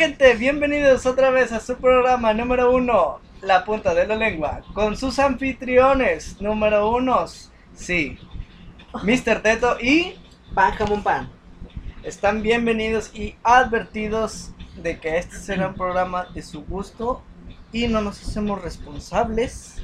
[0.00, 4.96] Gente, bienvenidos otra vez a su programa número uno, La Punta de la Lengua, con
[4.96, 8.16] sus anfitriones número unos, sí,
[9.02, 9.42] Mr.
[9.42, 10.14] Teto y
[10.54, 11.30] Pan jamón pan.
[12.02, 14.52] están bienvenidos y advertidos
[14.82, 17.20] de que este será un programa de su gusto
[17.70, 19.82] y no nos hacemos responsables,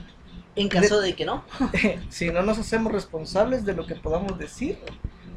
[0.54, 1.44] En caso de que no.
[2.08, 4.78] si no nos hacemos responsables de lo que podamos decir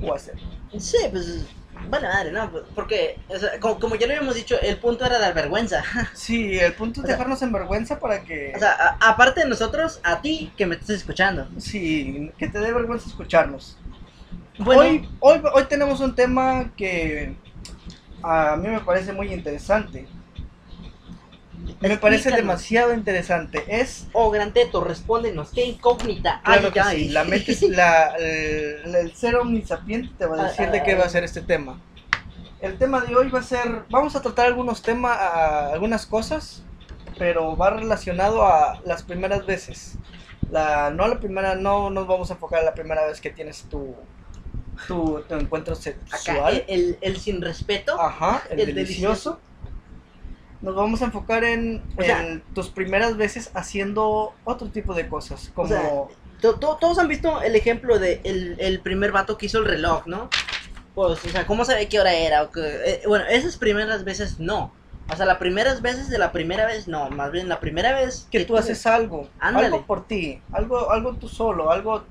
[0.02, 0.36] o hacer.
[0.78, 1.46] Sí, pues.
[1.88, 2.52] Vale, madre, ¿no?
[2.76, 5.84] Porque, o sea, como, como ya lo habíamos dicho, el punto era dar vergüenza.
[6.14, 8.54] Sí, el punto es O sea- dejarnos en vergüenza para que...
[8.56, 11.48] O sea, a- aparte de nosotros, a ti que me estás escuchando.
[11.58, 13.78] Sí, que te dé vergüenza escucharnos.
[14.58, 17.34] Bueno, Hoy, hoy, hoy tenemos un tema que
[18.22, 20.08] a mí me parece muy interesante.
[21.82, 23.64] Me parece demasiado interesante.
[23.68, 28.96] Es, oh, Gran Teto, respóndenos, ¿qué incógnita claro hay que sí, la mente, la, el,
[28.96, 31.80] el ser omnisapiente te va a decir de qué va a ser este tema.
[32.62, 36.64] El tema de hoy va a ser, vamos a tratar algunos temas, algunas cosas,
[37.18, 39.96] pero va relacionado a las primeras veces.
[40.52, 43.64] La, no la primera, no nos vamos a enfocar a la primera vez que tienes
[43.70, 43.96] tu,
[44.88, 46.64] tu, tu encuentro Acá, sexual.
[46.68, 48.00] el, el, el sin respeto.
[48.00, 49.40] Ajá, el, El delicioso.
[50.62, 55.08] Nos vamos a enfocar en, O sea- en tus primeras veces haciendo otro tipo de
[55.08, 55.70] cosas, como...
[55.70, 55.90] sea,
[56.42, 59.66] To- to- todos han visto el ejemplo de el, el primer vato que hizo el
[59.66, 60.30] reloj, ¿no?
[60.96, 62.44] Pues, o sea, ¿cómo sabe qué hora era?
[62.44, 64.74] O que, eh, bueno, esas primeras veces no.
[65.12, 67.10] O sea, las primeras veces de la primera vez no.
[67.10, 69.66] Más bien la primera vez que tú haces algo, Ándale.
[69.68, 72.04] algo por ti, algo, algo tú solo, algo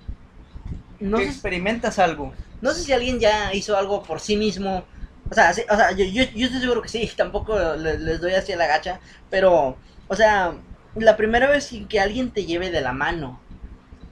[1.00, 2.32] No que sé, experimentas algo.
[2.60, 4.84] no sé si alguien ya hizo algo por sí mismo.
[5.30, 7.10] O sea, sí, o sea yo, yo, yo estoy seguro que sí.
[7.16, 9.00] Tampoco le- les, doy así a la gacha.
[9.30, 9.76] Pero,
[10.08, 10.54] o sea,
[10.96, 13.40] la primera vez que alguien te lleve de la mano.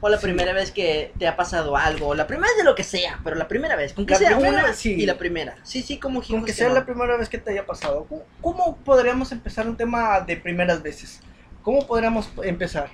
[0.03, 0.25] O la Sí.
[0.25, 2.15] primera vez que te ha pasado algo.
[2.15, 3.19] La primera vez de lo que sea.
[3.25, 3.94] Pero la primera vez.
[3.94, 4.93] Con que La sea primera una sí.
[4.93, 5.56] y la primera.
[5.62, 6.75] Sí, sí, como Con que hijos sea no.
[6.75, 8.05] la primera vez que te haya pasado.
[8.09, 11.21] ¿Cómo, cómo podríamos empezar un tema de primeras veces?
[11.62, 12.91] ¿Cómo podríamos empezar?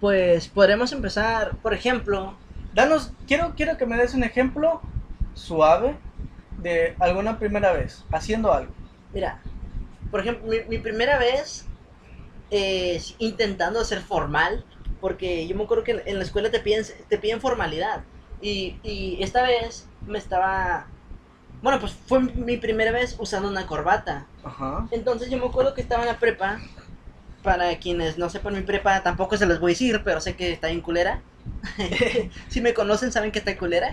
[0.00, 2.36] Pues podremos empezar, por ejemplo,
[2.74, 4.80] Danos, quiero, quiero que me des un ejemplo
[5.34, 5.96] suave
[6.56, 8.72] de alguna primera vez, haciendo algo.
[9.12, 9.40] mira,
[10.10, 11.66] por ejemplo, mi, mi primera vez
[12.50, 14.64] eh, intentando ser formal,
[15.00, 18.04] porque yo me acuerdo que en, en la escuela te piden, te piden formalidad.
[18.40, 20.86] Y, y esta vez me estaba...
[21.62, 24.26] Bueno, pues fue mi primera vez usando una corbata.
[24.44, 24.86] Ajá.
[24.90, 26.60] Entonces yo me acuerdo que estaba en la prepa.
[27.42, 30.52] Para quienes no sepan mi prepa, tampoco se los voy a decir, pero sé que
[30.52, 31.22] está bien culera.
[32.48, 33.92] si me conocen, saben que está culera.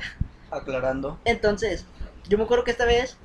[0.49, 1.19] Aclarando.
[1.25, 1.85] Entonces,
[2.27, 3.17] yo me acuerdo que esta vez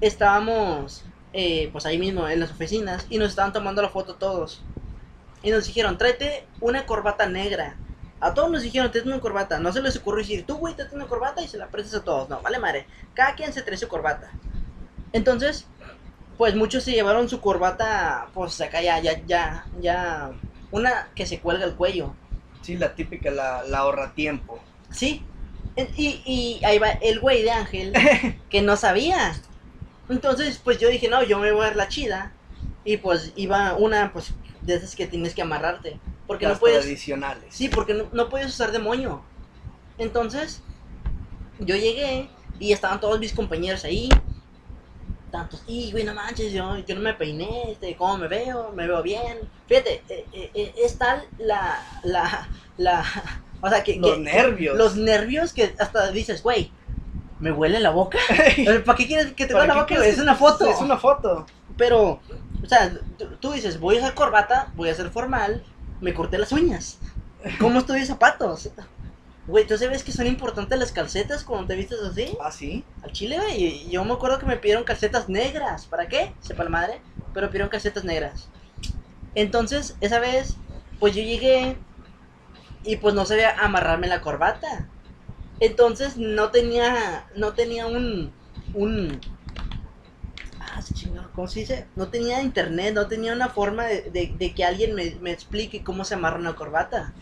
[0.00, 4.62] estábamos, eh, pues ahí mismo en las oficinas y nos estaban tomando la foto todos.
[5.42, 7.76] Y nos dijeron, tráete una corbata negra.
[8.20, 9.58] A todos nos dijeron, tráete una corbata.
[9.58, 12.04] No se les ocurrió decir, tú, güey, tráete una corbata y se la prestas a
[12.04, 12.28] todos.
[12.28, 12.86] No, vale madre.
[13.14, 14.30] Cada quien se trae su corbata.
[15.12, 15.66] Entonces,
[16.38, 20.30] pues muchos se llevaron su corbata, pues acá ya, ya, ya, ya.
[20.70, 22.14] Una que se cuelga el cuello.
[22.62, 24.60] Sí, la típica, la, la ahorra tiempo.
[24.90, 25.24] Sí.
[25.76, 27.92] En- Y, y ahí va el güey de Ángel
[28.50, 29.34] que no sabía.
[30.08, 32.32] Entonces, pues yo dije, no, yo me voy a ver la chida.
[32.84, 35.98] Y pues iba una, pues, de esas que tienes que amarrarte.
[36.26, 36.80] Porque las no puedes.
[36.82, 37.54] tradicionales.
[37.54, 39.22] Sí, porque no, no puedes usar de moño.
[39.98, 40.60] Entonces,
[41.60, 42.28] yo llegué
[42.58, 44.08] y estaban todos mis compañeros ahí.
[45.30, 48.70] Tantos, y güey, no manches, yo, yo no me peiné, este, ¿cómo me veo?
[48.72, 49.38] Me veo bien.
[49.66, 53.02] Fíjate, eh, eh, eh, es tal la, la, la,
[53.62, 53.96] o sea, que...
[53.96, 54.76] Los que- nervios.
[54.76, 56.70] Los nervios que hasta dices, güey,
[57.38, 58.18] ¿me huele la boca?
[58.84, 60.04] ¿Para qué quieres que te ¿Para huela la boca?
[60.04, 60.68] Es una foto.
[60.68, 61.46] Es una foto.
[61.76, 62.20] Pero,
[62.62, 62.92] o sea,
[63.40, 65.64] tú, dices, voy a usar corbata, voy a ser formal,
[66.00, 66.98] me corté las uñas.
[67.58, 68.68] ¿Cómo estoy de zapatos?
[69.46, 72.36] Güey, ¿tú sabes que son importantes las calcetas cuando te vistes así?
[72.40, 72.84] ¿Ah, sí?
[73.02, 73.64] Al chile, güey.
[73.64, 75.86] y Yo me acuerdo que me pidieron calcetas negras.
[75.86, 76.32] ¿Para qué?
[76.40, 77.00] Sepa la madre.
[77.34, 78.48] Pero pidieron calcetas negras.
[79.34, 80.56] Entonces, esa vez,
[81.00, 81.76] pues yo llegué
[82.84, 84.88] y pues no sabía amarrarme la corbata.
[85.60, 88.34] Entonces no tenía, no tenía un,
[88.74, 89.22] un,
[90.60, 91.88] ah, chingó, ¿cómo se dice?
[91.96, 95.82] No tenía internet, no tenía una forma de, de- de que alguien me, me explique
[95.84, 97.14] cómo se amarra una corbata.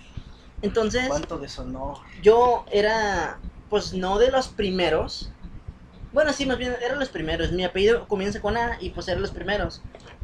[0.63, 1.99] Entonces, ¿Cuánto deshonor?
[2.15, 5.33] yo era, pues no de los primeros.
[6.13, 7.53] Bueno, sí, más bien eran los primeros.
[7.53, 9.83] Mi apellido comienza con A y pues eran los primeros.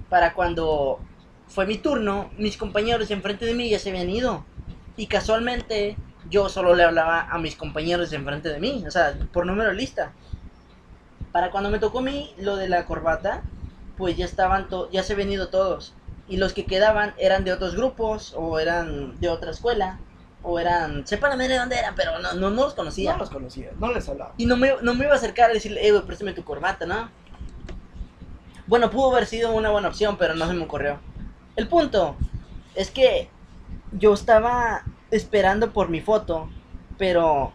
[0.08, 1.02] Para cuando
[1.46, 4.46] fue mi turno, mis compañeros enfrente de mí ya se habían ido.
[4.96, 5.98] Y casualmente
[6.30, 9.70] yo solo le hablaba a mis compañeros de enfrente de mí, o sea, por número
[9.70, 10.12] de lista.
[11.32, 13.42] Para cuando me tocó a mí lo de la corbata,
[13.98, 15.94] pues ya estaban, to- ya se habían ido todos.
[16.28, 20.00] Y los que quedaban eran de otros grupos o eran de otra escuela
[20.42, 23.12] o eran, sepan a de dónde eran, pero no, no, no los conocía.
[23.12, 24.34] No los conocía, no les hablaba.
[24.36, 26.86] Y no me, no me iba a acercar a decirle, eh, güey, préstame tu corbata,
[26.86, 27.10] ¿no?
[28.66, 31.00] Bueno, pudo haber sido una buena opción, pero no se me ocurrió.
[31.54, 32.16] El punto
[32.74, 33.30] es que
[33.92, 36.48] yo estaba esperando por mi foto,
[36.98, 37.52] pero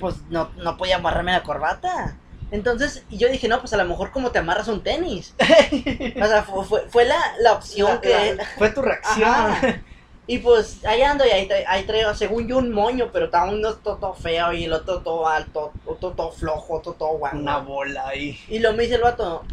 [0.00, 2.16] pues no, no podía amarrarme la corbata.
[2.50, 5.34] Entonces yo dije, no, pues a lo mejor como te amarras un tenis.
[6.22, 8.34] o sea, fue, fue, fue la, la, opción La- que...
[8.34, 9.28] la- fue tu reacción.
[9.28, 9.82] Ajá.
[10.28, 13.74] Y pues ahí ando y ahí, ahí traigo, según yo, un moño, pero estaba uno
[13.74, 17.38] todo, todo feo y el otro todo alto, otro todo flojo, otro todo guango.
[17.38, 18.36] Una bola ahí.
[18.48, 19.44] Y lo me dice el vato,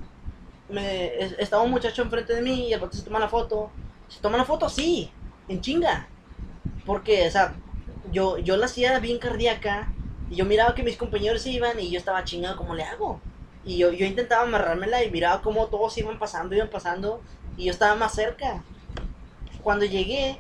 [0.69, 3.69] me, es- estaba un muchacho enfrente de mí y el vato se toma la foto.
[4.07, 4.67] ¿Se toma la foto?
[4.67, 5.11] Sí,
[5.47, 6.07] en chinga.
[6.85, 7.53] Porque, o sea,
[8.11, 9.89] yo, yo la hacía bien cardíaca
[10.29, 13.19] y yo miraba que mis compañeros se iban y yo estaba chingado, ¿cómo le hago?
[13.65, 17.21] Y yo, yo intentaba amarrármela y miraba cómo todos iban pasando, iban pasando
[17.57, 18.61] y yo estaba más cerca.
[19.63, 20.37] Cuando llegué,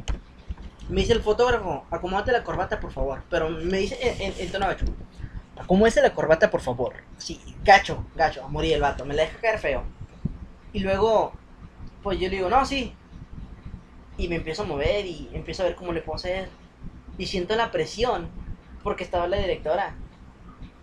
[0.89, 3.23] me dice el fotógrafo, acomódate la corbata, por favor.
[3.29, 4.85] Pero me dice en, en, en tono gacho,
[6.01, 6.93] la corbata, por favor.
[7.17, 9.83] Sí, gacho, gacho, a morir el vato, me la deja caer feo.
[10.73, 11.33] Y luego,
[12.01, 12.93] pues yo le digo, no, sí.
[14.17, 16.49] Y me empiezo a mover y empiezo a ver cómo le puedo hacer.
[17.17, 18.29] Y siento la presión,
[18.83, 19.97] porque estaba la directora.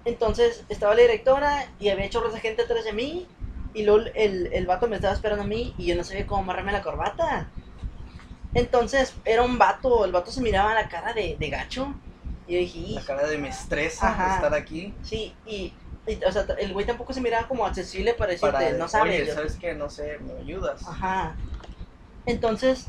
[0.04, 3.26] Entonces, estaba la directora y había chorros de gente atrás de mí.
[3.72, 6.42] Y luego el, el vato me estaba esperando a mí y yo no sabía cómo
[6.42, 7.48] amarrarme la corbata.
[8.54, 11.94] Entonces, era un vato, el vato se miraba la cara de, de gacho.
[12.46, 12.94] Y yo dije.
[12.94, 14.34] La cara de me estresa Ajá.
[14.36, 14.92] estar aquí.
[15.02, 15.72] sí, y,
[16.06, 19.20] y, o sea, el güey tampoco se miraba como accesible para decirte, Para, no sabes.
[19.20, 19.74] Oye, yo- ¿sabes qué?
[19.74, 20.82] No sé, ¿me ayudas?
[20.88, 21.36] Ajá.
[22.26, 22.88] Entonces,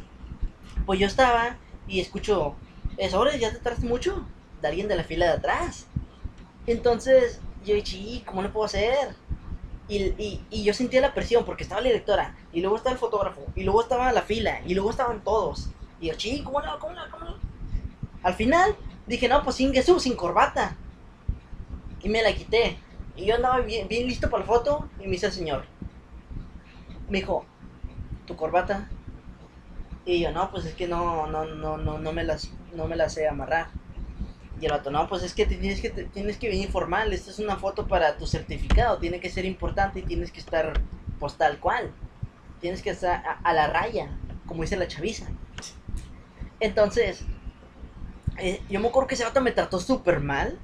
[0.86, 1.58] pues yo estaba
[1.88, 2.56] y escucho,
[2.98, 4.28] es hora, ya te tardaste mucho,
[4.62, 5.88] de alguien de la fila de atrás.
[6.68, 9.16] Entonces, yo dije, "Sí, ¿cómo le puedo hacer?
[9.88, 13.00] Y, y, y yo sentía la presión porque estaba la directora, y luego estaba el
[13.00, 15.70] fotógrafo, y luego estaba la fila, y luego estaban todos.
[16.00, 16.80] Y yo, sí, ¿cómo no?
[16.80, 17.02] ¿Cómo no?
[17.12, 17.38] ¿Cómo no?
[18.24, 18.76] Al final,
[19.08, 20.78] dije, no, pues sin Jesús, sin corbata.
[22.02, 22.78] Y me la quité.
[23.16, 25.66] Y yo andaba bien, bien listo para la foto, y me dice el señor,
[27.10, 27.46] me dijo,
[28.26, 28.90] ¿tu corbata?
[30.12, 32.98] Y yo, no, pues es que no, no, no, no, no me las, no me
[32.98, 33.68] las sé amarrar.
[34.60, 37.40] Y el vato, no, pues es que tienes que, tienes que venir formal, esta es
[37.40, 40.74] una foto para tu certificado, tiene que ser importante y tienes que estar,
[41.18, 41.92] pues tal cual.
[42.60, 44.10] Tienes que estar a, la raya,
[44.48, 45.28] como dice la chaviza.
[46.60, 47.24] Entonces,
[48.38, 50.60] eh, yo me acuerdo que ese vato me trató súper mal,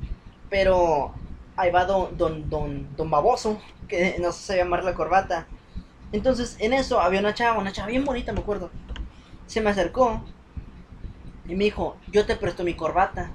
[0.50, 1.14] pero
[1.56, 5.48] ahí va don, don, don, don Baboso, que no se sabía la corbata.
[6.12, 8.70] Entonces, en eso había una chava, una chava bien bonita, me acuerdo.
[9.48, 10.22] Se me acercó
[11.48, 13.32] y me dijo, yo te presto mi corbata.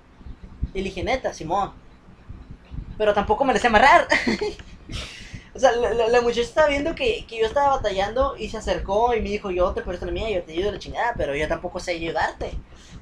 [0.75, 1.73] Y le dije, neta, Simón.
[2.99, 4.07] Pero tampoco me la sé amarrar.
[5.55, 9.21] o sea, la, muchacha estaba viendo que, que yo estaba batallando y se acercó y
[9.21, 11.49] me dijo, yo te presto la mía, yo te ayudo a la chingada, pero yo
[11.49, 12.53] tampoco sé ayudarte.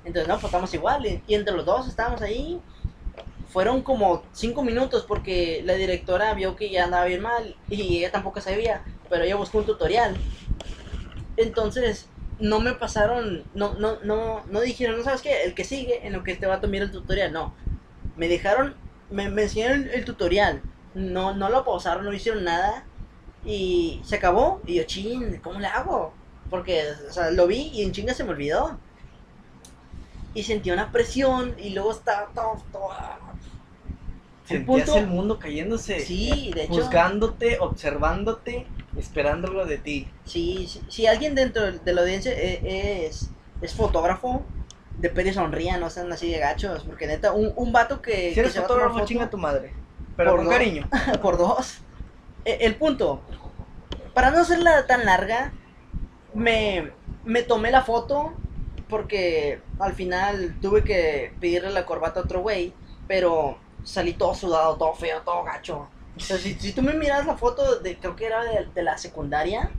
[0.05, 1.21] Entonces, no, pues estamos iguales.
[1.27, 2.61] Y entre los dos estábamos ahí.
[3.49, 8.13] Fueron como cinco minutos porque la directora vio que ya andaba bien mal y ella
[8.13, 10.17] tampoco sabía, pero ella buscó un tutorial.
[11.37, 12.09] Entonces,
[12.41, 16.13] no me pasaron, no, no, no, no dijeron, no sabes qué, el que sigue, en
[16.13, 17.55] lo que este vato mira el tutorial, no.
[18.17, 18.75] Me dejaron,
[19.11, 20.63] me, me enseñaron el, el tutorial,
[20.95, 22.85] no, no lo pausaron, no hicieron nada
[23.45, 24.61] y se acabó.
[24.67, 26.13] Y yo, chin, ¿cómo le hago?
[26.49, 28.79] Porque, o sea, lo vi y en chinga se me olvidó.
[30.35, 32.91] Y sentí una presión y luego estaba todo, todo.
[34.49, 36.01] El Sentías punto- el mundo cayéndose.
[36.01, 36.75] Sí, de hecho.
[36.75, 40.15] Juzgándote, observándote, esperando algo de ti.
[40.25, 44.47] Sí, sí, si alguien dentro de la audiencia e- es, es fotógrafo,
[44.97, 48.41] de peri sonría, no sean así de gachos, porque neta, un, un vato que, Si
[48.41, 49.75] eres que fotógrafo, foto chinga tu madre.
[50.17, 50.55] Pero Por con dos.
[50.55, 50.89] cariño.
[51.23, 51.83] por dos.
[52.45, 53.25] E- El punto,
[54.15, 55.55] para no hacerla tan larga,
[56.35, 56.93] me,
[57.25, 58.35] me tomé la foto
[58.89, 62.75] porque al final tuve que pedirle la corbata a otro güey,
[63.07, 65.91] pero salí todo sudado, todo feo, todo gacho.
[66.21, 68.83] O sea, si, si tú me miras la foto de, creo que era de, de
[68.83, 69.71] la secundaria,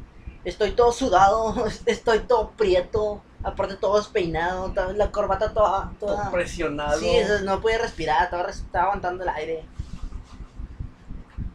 [0.43, 1.53] estoy todo sudado,
[1.85, 5.93] estoy todo prieto, aparte todo despeinado, la corbata toda...
[5.99, 6.99] Todo toda presionado.
[6.99, 7.11] Sí,
[7.43, 9.65] no podía respirar, estaba, aguantando el aire.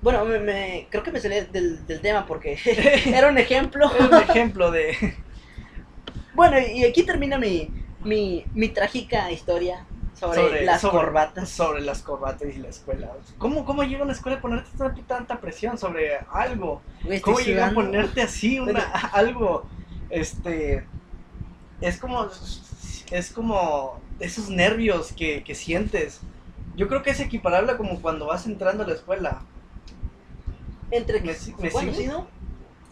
[0.02, 2.58] Bueno, me, me- creo que me salí del, del tema porque
[3.06, 3.90] era un ejemplo.
[3.98, 4.96] Es un ejemplo de.
[6.32, 7.72] Bueno, y aquí termina mi,
[8.04, 9.86] mi, mi trágica historia
[10.18, 11.48] sobre, las sobre- corbatas.
[11.48, 13.10] Sobre las corbatas y la escuela.
[13.38, 16.80] ¿Cómo, cómo llega a la escuela a ponerte tanta, tanta presión sobre algo?
[17.22, 18.80] ¿Cómo llega a ponerte así una,
[19.12, 19.66] algo?
[20.10, 20.84] Este.
[21.80, 22.28] Es como.
[23.10, 24.00] Es como.
[24.18, 26.20] Esos nervios que, que sientes.
[26.76, 29.42] Yo creo que es equiparable a como cuando vas entrando a la escuela.
[30.90, 31.34] Entre ¿Me que...
[31.34, 32.04] si- me bueno, sigue?
[32.04, 32.26] sí, ¿no?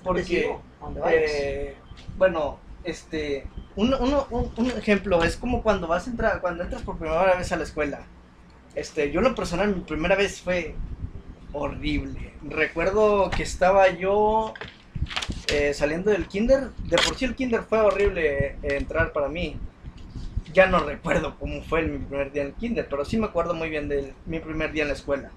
[0.02, 0.24] Porque.
[0.24, 0.62] sigo.
[1.06, 1.76] Eh,
[2.18, 6.98] bueno, este, un, uno- un, ejemplo es como cuando vas a entrar, cuando entras por
[6.98, 8.00] primera vez a la escuela.
[8.74, 10.74] Este, yo en lo personal mi primera vez fue
[11.52, 12.34] horrible.
[12.42, 14.54] Recuerdo que estaba yo
[15.52, 19.56] eh, saliendo del kinder, de por sí el kinder fue horrible eh, entrar para mí.
[20.52, 23.54] Ya no recuerdo cómo fue mi primer día en el kinder, pero sí me acuerdo
[23.54, 25.30] muy bien de mi primer día en la escuela.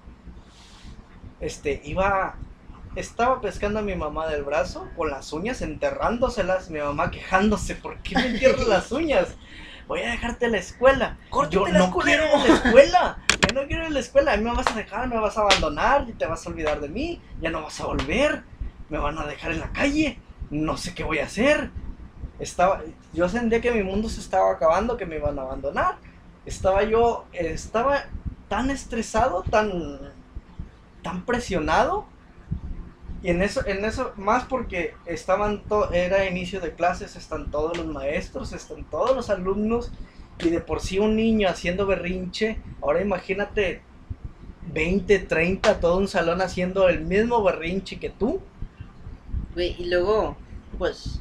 [1.40, 2.36] Este, iba,
[2.98, 7.98] estaba pescando a mi mamá del brazo con las uñas enterrándoselas, mi mamá quejándose, ¿por
[7.98, 9.36] qué me entierras las uñas?
[9.86, 11.16] Voy a dejarte a la escuela.
[11.48, 13.18] Yo la no quiero ir a la escuela.
[13.46, 14.32] Yo no quiero ir a la escuela.
[14.32, 16.80] A mí me vas a dejar, me vas a abandonar y te vas a olvidar
[16.80, 17.22] de mí.
[17.40, 18.42] Ya no vas a volver.
[18.90, 20.18] Me van a dejar en la calle.
[20.50, 21.70] No sé qué voy a hacer.
[22.38, 22.82] Estaba,
[23.14, 25.96] yo sentía que mi mundo se estaba acabando, que me iban a abandonar.
[26.44, 28.04] Estaba yo, estaba
[28.48, 30.00] tan estresado, tan,
[31.02, 32.04] tan presionado
[33.22, 37.76] y en eso, en eso, más porque estaban to era inicio de clases, están todos
[37.76, 39.90] los maestros, están todos los alumnos,
[40.40, 43.82] y de por sí un niño haciendo berrinche, ahora imagínate
[44.72, 48.40] 20, 30, todo un salón haciendo el mismo berrinche que tú.
[49.56, 50.36] Y luego,
[50.78, 51.20] pues,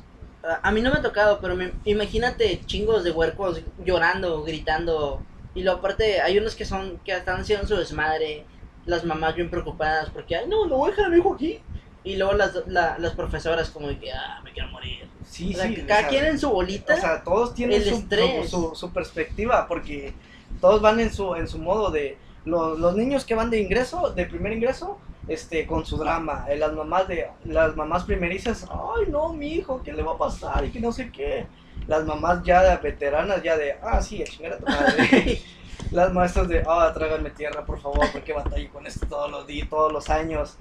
[0.61, 5.23] a, mí no me ha tocado, pero me, imagínate chingos de huercos llorando, gritando,
[5.55, 8.45] y luego aparte hay unos que son, que están haciendo su desmadre,
[8.85, 11.59] las mamás bien preocupadas porque, ay, no, no voy a dejar a mi hijo aquí.
[12.03, 15.07] Y luego las, la, las profesoras como de que, ah, me quiero morir.
[15.25, 15.75] Sí, O sea, sí.
[15.75, 16.95] que o cada sea, quien en su bolita.
[16.95, 20.13] O sea, todos tienen su, su, su perspectiva, porque
[20.61, 22.17] todos van en su, en su modo de...
[22.45, 26.45] Los, los niños que van de ingreso, de primer ingreso, este, con su drama.
[26.49, 30.17] eh, las mamás de las mamás primerizas, ay no, mi hijo, ¿qué le va a
[30.17, 30.63] pasar?
[30.63, 31.45] Y que no sé qué.
[31.87, 35.41] Las mamás ya de veteranas, ya de, ah, sí, a chingar a tu madre.
[35.91, 39.69] las maestras de, ah, trágame tierra, por favor, porque batallo con esto todos los días,
[39.69, 40.57] todos los años.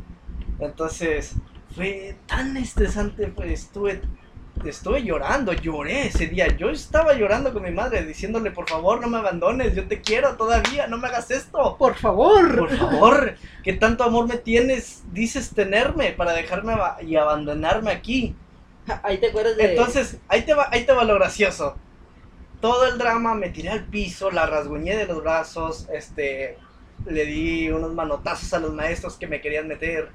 [0.59, 1.35] Entonces,
[1.75, 4.01] fue tan estresante, pues estuve,
[4.65, 6.49] estuve llorando, lloré ese día.
[6.57, 10.37] Yo estaba llorando con mi madre, diciéndole, por favor, no me abandones, yo te quiero
[10.37, 11.77] todavía, no me hagas esto.
[11.79, 12.57] Por favor.
[12.57, 18.35] Por favor, ¿qué tanto amor me tienes, dices tenerme para dejarme y abandonarme aquí?
[19.03, 19.71] Ahí te acuerdas de.
[19.71, 21.77] Entonces, ahí te va, ahí te va lo gracioso.
[22.61, 26.57] Todo el drama, me tiré al piso, la rasguñé de los brazos, este,
[27.05, 30.09] le di unos manotazos a los maestros que me querían meter.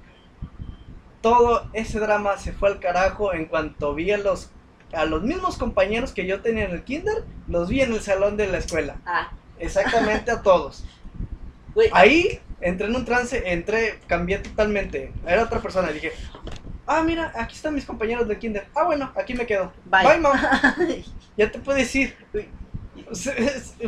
[1.21, 4.49] Todo ese drama se fue al carajo en cuanto vi a los,
[4.93, 8.37] a los mismos compañeros que yo tenía en el kinder, los vi en el salón
[8.37, 8.97] de la escuela.
[9.05, 10.83] Ah, Exactamente a todos.
[11.91, 15.11] Ahí entré en un trance, entré, cambié totalmente.
[15.25, 16.11] Era otra persona, dije,
[16.87, 18.67] ah, mira, aquí están mis compañeros del kinder.
[18.75, 19.71] Ah, bueno, aquí me quedo.
[19.85, 20.03] Bye.
[20.03, 20.37] Bye, mam.
[21.37, 22.13] Ya te puedes ir.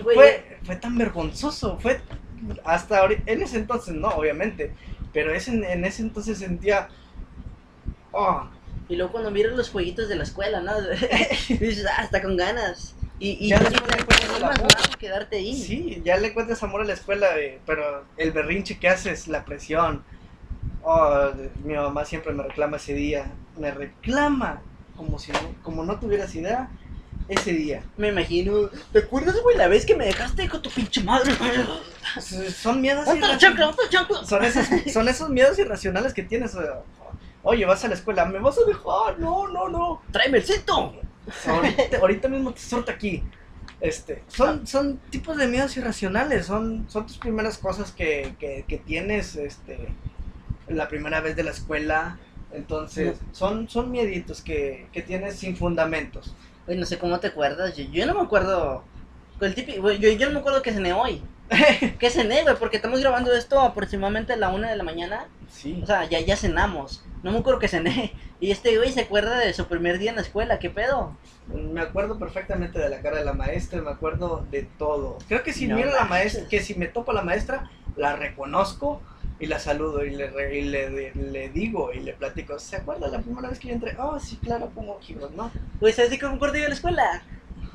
[0.02, 2.00] Fue, fue tan vergonzoso, fue
[2.64, 4.74] hasta ahorita, en ese entonces no, obviamente,
[5.12, 6.90] pero ese, en ese entonces sentía,
[8.14, 8.48] oh,
[8.90, 10.80] Y luego cuando miras los jueguitos de la escuela, ¿no?
[11.50, 12.96] Dices, ah, está con ganas.
[13.20, 14.42] Y, y, Ya después le voz.
[14.42, 14.66] malo
[15.00, 15.56] quedarte ahí.
[15.56, 19.46] sí, ya le encuentras amor a la escuela, eh, pero el berrinche que haces, la
[19.46, 20.04] presión,
[20.82, 21.32] oh,
[21.64, 24.62] mi mamá siempre me reclama ese día, me reclama
[24.96, 26.70] como si no, como no tuvieras idea,
[27.28, 27.84] ese día.
[27.98, 28.70] Me imagino.
[28.92, 31.34] ¿Te acuerdas, güey, la vez que me dejaste con tu pinche madre?
[32.56, 34.28] Son miedos ¡Otra irracionales.
[34.28, 36.56] son esos, son esos miedos irracionales que tienes.
[37.44, 39.20] Oye, vas a la escuela, ¿me vas a dejar?
[39.20, 40.02] No, no, no.
[40.12, 40.96] ¡Tráeme el cinto!
[41.46, 43.24] Ahorita, ahorita mismo te suelto aquí.
[43.82, 48.78] Este, son, son tipos de miedos irracionales, son, son tus primeras cosas que, que, que
[48.78, 49.90] tienes este,
[50.70, 52.18] la primera vez de la escuela.
[52.54, 56.36] Entonces, son, son mieditos que, que tienes sin fundamentos.
[56.66, 57.76] Güey, no sé cómo te acuerdas.
[57.76, 58.84] Yo, yo no me acuerdo.
[59.42, 61.22] El típico, yo, yo no me acuerdo que cené hoy.
[62.00, 62.56] ¿Qué cené, güey?
[62.58, 65.28] Porque estamos grabando esto aproximadamente a la una de la mañana.
[65.50, 65.80] Sí.
[65.84, 67.04] O sea, ya, ya cenamos.
[67.22, 68.14] No me acuerdo que cené.
[68.44, 70.60] Y este güey se acuerda de su primer día en la escuela.
[70.60, 71.16] ¿Qué pedo?
[71.48, 75.18] Me acuerdo perfectamente de la cara de la maestra, me acuerdo de todo.
[75.30, 77.72] Creo que si No miro a la maestra, que si me topo a la maestra,
[77.96, 79.02] la reconozco
[79.40, 82.60] y la saludo y le, y le, le digo y le platico.
[82.60, 83.96] ¿Se acuerda la primera vez que yo entré?
[83.98, 85.50] Oh, sí, claro, como giros, ¿no?
[85.80, 87.24] Güey, ¿sabes de qué me acuerdo yo de la escuela?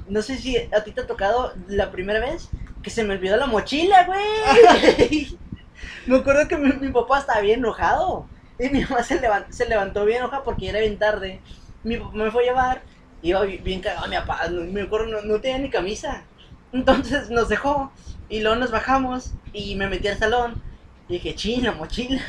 [0.07, 2.51] No sé si a ti te ha tocado la primera vez
[2.89, 5.41] que se me olvidó la mochila, güey.
[6.07, 8.31] me acuerdo que mi, mi papá estaba bien enojado.
[8.59, 11.45] Y mi mamá se, levan- se levantó bien enojada porque era bien tarde.
[11.83, 12.87] Mi papá me fue a llevar.
[13.21, 14.49] Iba bi- bien cagado mi papá.
[14.51, 16.31] No, me acuerdo, no, no tenía ni camisa.
[16.73, 17.95] Entonces nos dejó.
[18.29, 19.37] Y luego nos bajamos.
[19.53, 20.63] Y me metí al salón.
[21.09, 22.23] Y dije, china, mochila.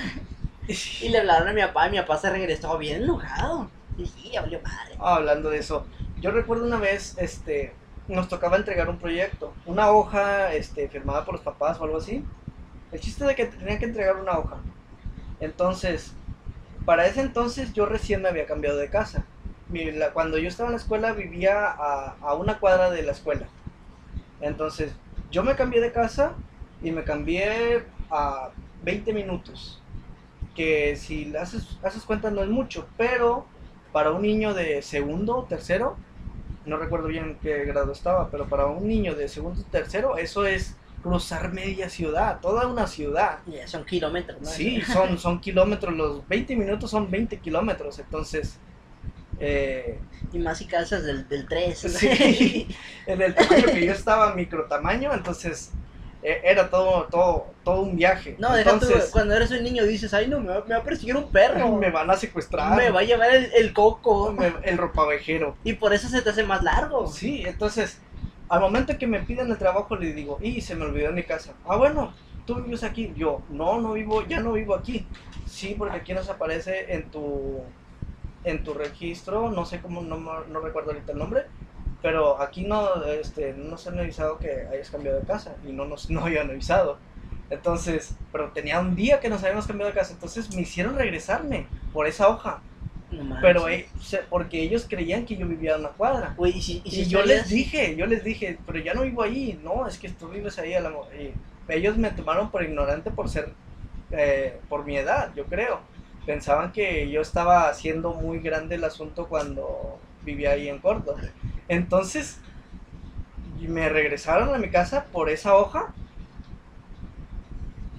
[1.00, 1.88] Y le hablaron a mi papá.
[1.88, 3.72] Y mi papá se regresó bien enojado.
[3.98, 4.96] Y dije, ya valió madre.
[5.00, 7.79] Ah, hablando de eso, yo recuerdo una vez, este,
[8.10, 12.26] nos tocaba entregar un proyecto, una hoja, este, firmada por los papás o algo así.
[12.92, 14.58] El chiste de que tenía que entregar una hoja.
[15.40, 16.14] Entonces,
[16.86, 19.24] para ese entonces yo recién me había cambiado de casa.
[20.14, 23.46] Cuando yo estaba en la escuela vivía a, una cuadra de la escuela.
[24.42, 24.92] Entonces,
[25.30, 26.34] yo me cambié de casa
[26.82, 28.50] y me cambié a
[28.82, 29.84] 20 minutos.
[30.56, 33.46] Que si haces, haces cuenta no es mucho, pero
[33.92, 35.96] para un niño de segundo, tercero,
[36.70, 40.76] no recuerdo bien qué grado estaba, pero para un niño de segundo, tercero, eso es
[41.02, 43.40] cruzar media ciudad, toda una ciudad.
[43.66, 44.48] Son kilómetros, ¿no?
[44.48, 48.58] Sí, son, son kilómetros, los 20 minutos son 20 kilómetros, entonces...
[49.40, 49.98] Eh,
[50.34, 51.80] Y más si calzas del, del 3.
[51.80, 52.68] sí,
[53.06, 55.72] en el tamaño que yo estaba, micro tamaño, entonces
[56.22, 58.36] era todo, todo, todo un viaje.
[58.40, 61.16] No, entonces, cuando eres un niño dices, ay no, me va, me va a perseguir
[61.16, 61.76] un perro.
[61.78, 62.76] me van a secuestrar.
[62.78, 64.32] Me va a llevar el, el coco.
[64.40, 65.58] me- el ropavejero.
[65.64, 67.08] Y por eso se te hace más largo.
[67.08, 68.02] Sí, entonces,
[68.48, 71.60] al momento que me piden el trabajo, le digo, y se me olvidó mi casa.
[71.64, 73.14] Ah, bueno, tú vives aquí.
[73.16, 75.12] Yo, no, no vivo, ya no vivo aquí.
[75.44, 77.74] Sí, porque aquí nos aparece en tu,
[78.44, 81.44] en tu registro, no sé cómo, no, me- no recuerdo ahorita el nombre,
[82.02, 85.86] pero aquí no, este, no nos han avisado que hayas cambiado de casa y no
[85.86, 86.98] nos no habían avisado.
[87.50, 91.66] Entonces, pero tenía un día que nos habíamos cambiado de casa, entonces me hicieron regresarme
[91.94, 92.62] por esa hoja.
[93.12, 93.38] No.
[93.42, 93.90] Pero eh,
[94.30, 96.36] porque ellos creían que yo vivía en una cuadra.
[96.46, 99.24] Y si, y Y, si yo les dije, yo les dije, pero ya no vivo
[99.24, 101.34] ahí, no, es que tú vives ahí a la y
[101.70, 103.50] ellos me tomaron por ignorante por ser,
[104.12, 105.80] eh, por mi edad, yo creo.
[106.26, 110.00] Pensaban que yo estaba haciendo muy grande el asunto cuando
[110.30, 111.22] vivía ahí en Córdoba.
[111.68, 112.40] Entonces,
[113.60, 115.94] me regresaron a mi casa por esa hoja.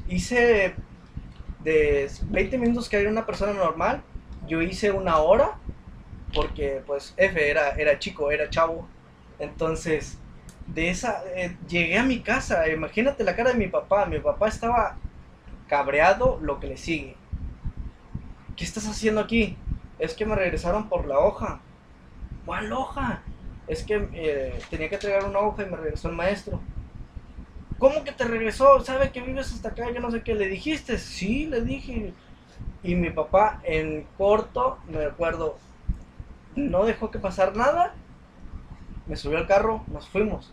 [0.08, 0.74] Hice
[1.62, 4.02] de 20 minutos que era una persona normal,
[4.46, 5.58] yo hice una hora
[6.34, 8.88] porque pues F era, era chico, era chavo.
[9.38, 10.18] Entonces,
[10.66, 14.48] de esa, eh, llegué a mi casa, imagínate la cara de mi papá, mi papá
[14.48, 14.96] estaba
[15.68, 17.16] cabreado lo que le sigue.
[18.56, 19.56] ¿Qué estás haciendo aquí?
[19.98, 21.60] Es que me regresaron por la hoja.
[22.50, 23.22] ¿Cuál hoja?
[23.68, 26.60] Es que eh, tenía que entregar una hoja y me regresó el maestro.
[27.78, 28.80] ¿Cómo que te regresó?
[28.80, 29.88] ¿Sabe que vives hasta acá?
[29.92, 30.34] Yo no sé qué.
[30.34, 30.98] ¿Le dijiste?
[30.98, 32.12] Sí, le dije.
[32.82, 35.58] Y mi papá en corto, me acuerdo,
[36.56, 37.94] no dejó que pasar nada.
[39.06, 40.52] Me subió al carro, nos fuimos.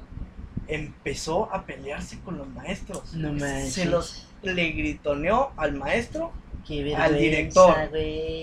[0.67, 3.12] Empezó a pelearse con los maestros.
[3.15, 3.73] No manches.
[3.73, 6.31] Se los le gritoneó al maestro
[6.95, 7.75] al director,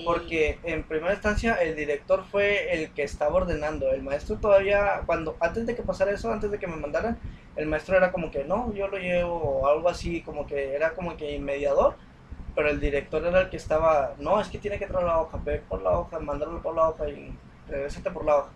[0.04, 3.90] porque en primera instancia el director fue el que estaba ordenando.
[3.92, 7.18] El maestro todavía, cuando antes de que pasara eso, antes de que me mandaran,
[7.56, 10.94] el maestro era como que no, yo lo llevo o algo así, como que era
[10.94, 11.96] como que mediador.
[12.54, 15.40] Pero el director era el que estaba, no, es que tiene que traer la hoja,
[15.44, 17.36] ve por la hoja, mándalo por la hoja y
[17.68, 18.50] regrésate por la hoja.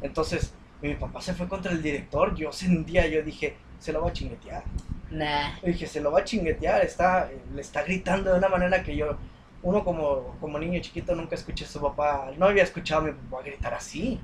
[0.00, 4.10] Entonces, mi papá se fue contra el director, yo sentía, yo dije, se lo va
[4.10, 4.62] a chinguetear.
[5.10, 5.58] Nah.
[5.62, 8.96] Y dije, se lo va a chinguetear, está, le está gritando de una manera que
[8.96, 9.18] yo,
[9.62, 13.12] uno como, como niño chiquito nunca escuché a su papá, no había escuchado a mi
[13.12, 14.20] papá gritar así.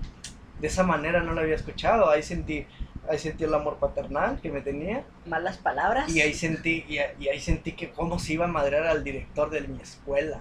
[0.61, 2.67] De esa manera no lo había escuchado, ahí sentí,
[3.09, 6.13] ahí sentí el amor paternal que me tenía Malas palabras.
[6.15, 9.51] y ahí sentí, y, y ahí sentí que cómo se iba a madrear al director
[9.51, 10.41] de mi escuela.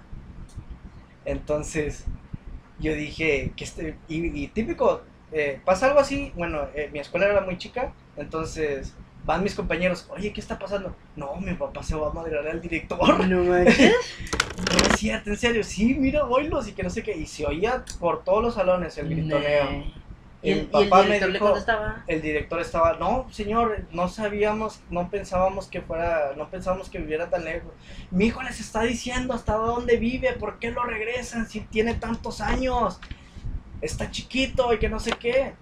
[1.26, 2.06] Entonces,
[2.80, 5.02] yo dije, que este, y, y típico,
[5.32, 8.94] eh, pasa algo así, bueno, eh, mi escuela era muy chica, entonces
[9.28, 10.96] van mis compañeros, oye, ¿qué está pasando?
[11.18, 12.98] No, mi papá se va a madrear al director.
[13.28, 13.94] No manches.
[14.58, 17.46] No es cierto, en serio, sí, mira, oílos y que no sé qué, y se
[17.46, 19.84] oía por todos los salones el gritoneo.
[20.42, 21.54] ¿Y el el, papá me le dijo,
[22.08, 27.30] el director estaba, no, señor, no sabíamos, no pensábamos que fuera, no pensábamos que viviera
[27.30, 27.72] tan lejos.
[28.10, 32.42] Mi hijo les está diciendo hasta dónde vive, por qué lo regresan si tiene tantos
[32.42, 33.00] años.
[33.82, 35.54] Está chiquito y que no sé qué.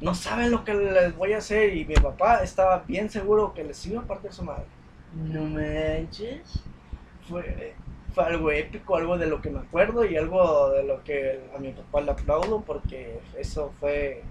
[0.00, 3.64] No saben lo que les voy a hacer y mi papá estaba bien seguro que
[3.64, 4.66] les iba a partir su madre.
[5.14, 6.62] No manches.
[7.28, 7.74] Fue,
[8.14, 11.58] fue algo épico, algo de lo que me acuerdo y algo de lo que a
[11.58, 14.22] mi papá le aplaudo porque eso fue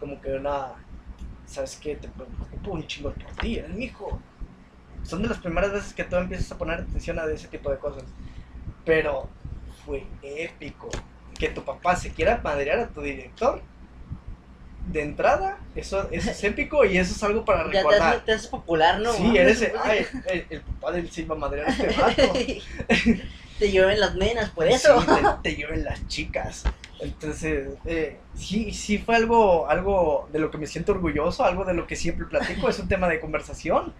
[0.00, 0.72] como que una,
[1.46, 1.96] ¿sabes qué?
[1.96, 4.18] Te preocupo un chingo por ti, eres mi hijo.
[5.02, 7.78] Son de las primeras veces que tú empiezas a poner atención a ese tipo de
[7.78, 8.04] cosas.
[8.84, 9.28] Pero
[9.84, 10.88] fue épico.
[11.38, 13.62] Que tu papá se quiera madrear a tu director.
[14.88, 18.02] De entrada, eso, eso es épico y eso es algo para Ya te recordar.
[18.14, 19.12] haces, te haces popular, ¿no?
[19.12, 22.32] sí, eres el, ay, el, el papá del Silva madrear a este vato.
[23.58, 25.00] te llueven las nenas por eso.
[25.00, 26.64] Sí, te, te lleven las chicas.
[26.98, 31.74] Entonces, eh, sí, sí fue algo, algo de lo que me siento orgulloso, algo de
[31.74, 33.92] lo que siempre platico, es un tema de conversación,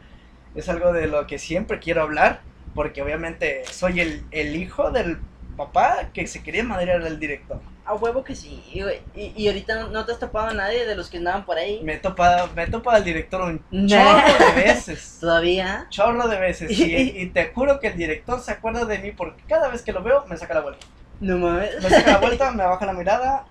[0.54, 2.40] es algo de lo que siempre quiero hablar,
[2.74, 5.18] porque obviamente soy el, el hijo del
[5.56, 7.60] papá que se quería madrear al director.
[7.90, 8.62] A huevo que sí.
[8.72, 11.58] Y, y ahorita no, no te has topado a nadie de los que andaban por
[11.58, 11.80] ahí.
[11.82, 13.88] Me he topado, me he topado al director un Nah.
[13.88, 15.18] chorro de veces.
[15.20, 15.86] Todavía.
[15.90, 16.70] Chorro de veces.
[16.78, 19.92] Y, y te juro que el director se acuerda de mí porque cada vez que
[19.92, 20.86] lo veo me saca la vuelta.
[21.20, 21.82] No mames.
[21.82, 23.44] Me saca la vuelta, me baja la mirada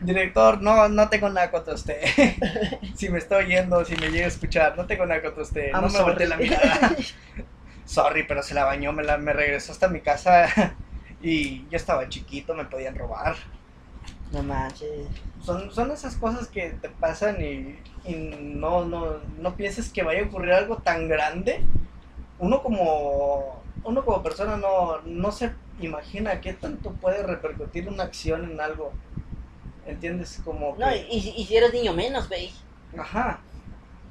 [0.00, 1.98] Director, no, no tengo nada contra usted.
[2.94, 5.70] si me está oyendo, si me llega a escuchar, no tengo nada contra usted.
[5.72, 6.94] I'm no me voltee la mirada.
[7.86, 10.74] Sorry, pero se la bañó, me, la, me regresó hasta mi casa
[11.24, 13.34] Y yo estaba chiquito, me podían robar.
[14.30, 15.08] No manches.
[15.42, 20.20] Son, son esas cosas que te pasan y, y no, no, no pienses que vaya
[20.22, 21.60] a ocurrir algo tan grande.
[22.38, 28.44] Uno como, uno como persona no, no se imagina qué tanto puede repercutir una acción
[28.50, 28.92] en algo.
[29.86, 30.42] ¿Entiendes?
[30.44, 32.50] Como No, que- y, y- y si eres niño menos, güey.
[32.98, 33.40] Ajá.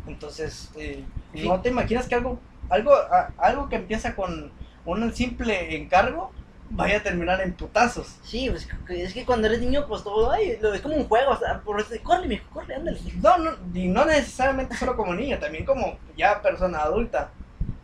[0.07, 1.03] Entonces, eh,
[1.35, 1.47] Sí.
[1.47, 4.51] no te imaginas que algo, algo, a- algo que empieza con
[4.85, 6.31] un simple encargo
[6.69, 8.15] vaya a terminar en putazos.
[8.23, 11.31] Sí, pues es que cuando eres niño, pues todo, ay, lo- es como un juego,
[11.31, 12.99] o sea, por eso, corre, mijo, corre, ándale.
[13.21, 17.29] No, no, y no necesariamente solo como niño, también como ya persona adulta.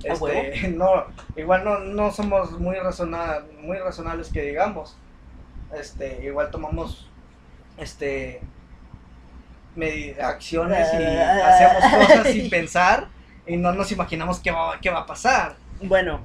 [0.10, 4.98] ¿A Este, no, igual no, no somos muy, razona- muy razonables que digamos.
[5.74, 7.08] Este, igual tomamos
[7.78, 8.42] este
[10.22, 11.04] acciones y
[11.42, 13.08] hacemos cosas sin pensar
[13.46, 15.56] y no nos imaginamos qué va, qué va a pasar.
[15.82, 16.22] Bueno,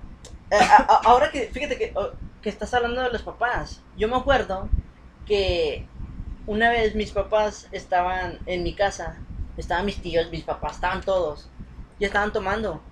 [0.50, 0.58] eh,
[1.04, 2.10] ahora que, fíjate que, oh,
[2.44, 4.68] que estás hablando de los papás, yo me acuerdo
[5.26, 5.86] que
[6.46, 9.18] una vez mis papás estaban en mi casa,
[9.56, 11.48] estaban mis tíos, mis papás, estaban todos,
[11.98, 12.82] y estaban tomando.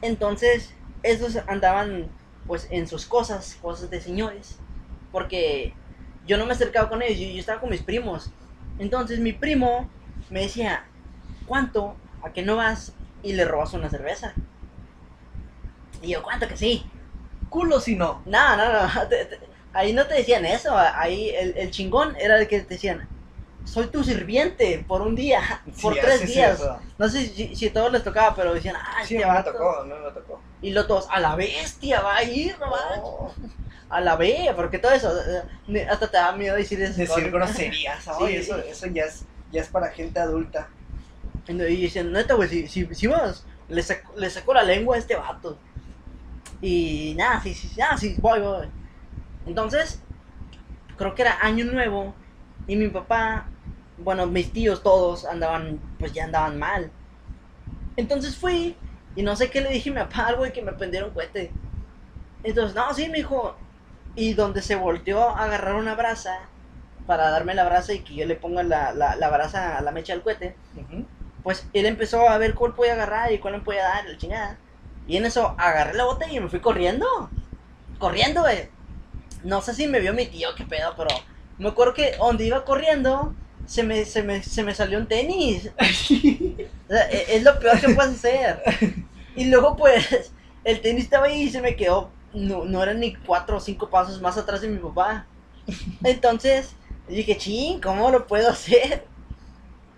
[0.00, 2.08] Entonces, esos andaban
[2.46, 4.60] pues en sus cosas, cosas de señores,
[5.10, 5.74] porque
[6.24, 8.30] yo no me acercaba con ellos, yo, yo estaba con mis primos.
[8.78, 9.88] Entonces mi primo
[10.30, 10.84] me decía,
[11.46, 11.96] ¿cuánto?
[12.22, 12.92] ¿A que no vas
[13.24, 14.34] y le robas una cerveza?
[16.00, 16.86] Y yo, ¿cuánto que sí?
[17.48, 18.22] Culo si no.
[18.26, 19.08] No, no, no.
[19.08, 19.40] te- te-
[19.72, 20.76] ahí no te decían eso.
[20.76, 23.06] Ahí el, el chingón era el que te decían,
[23.64, 25.40] soy tu sirviente por un día,
[25.82, 26.60] por Sí, tres días.
[26.60, 26.78] eso.
[26.98, 29.52] no sé si, si a todos les tocaba, pero decían, ah, Sí, este me vato".
[29.52, 30.42] tocó, me, me tocó.
[30.60, 32.66] Y los dos, a la bestia, va a ir, no.
[33.02, 33.34] Oh,
[33.90, 35.10] A la B, porque todo eso,
[35.68, 36.94] eh, hasta te da miedo decir eso.
[37.00, 38.36] decir groserías, Sí.
[38.36, 40.68] eso, eso ya es, ya es para gente adulta.
[41.46, 44.98] Y dicen, neta, güey, si, si, si vas, le saco, le saco la lengua a
[44.98, 45.58] este vato.
[46.60, 48.68] Y nada, sí, sí, nada, sí, voy, voy.
[49.46, 50.04] Entonces,
[50.96, 52.16] creo que era año nuevo
[52.66, 53.52] y mi papá,
[53.96, 56.92] bueno, mis tíos todos andaban, pues ya andaban mal.
[57.96, 58.76] Entonces fui
[59.14, 61.54] y no sé qué le dije a mi papá, algo de que me prendieron cohete.
[62.42, 63.58] Entonces, no, sí, me dijo.
[64.14, 66.50] Y donde se volteó a agarrar una brasa
[67.06, 69.92] para darme la brasa y que yo le ponga la, la, la brasa a la
[69.92, 70.58] mecha del cohete
[71.42, 74.60] pues él empezó a ver cuál podía agarrar y cuál le podía dar, la chingada.
[75.08, 77.06] Y en eso agarré la botella y me fui corriendo.
[77.98, 78.70] Corriendo, güey.
[79.44, 81.10] No sé si me vio mi tío, qué pedo, pero
[81.58, 85.70] me acuerdo que donde iba corriendo se me, se me, se me salió un tenis.
[86.90, 88.62] E- es lo peor que puedes hacer.
[89.34, 92.16] Y luego, pues, el tenis estaba ahí y se me quedó.
[92.32, 95.30] No, no eran ni cuatro o cinco pasos más atrás de mi papá.
[96.02, 99.10] Entonces, dije, ching, ¿cómo lo puedo hacer?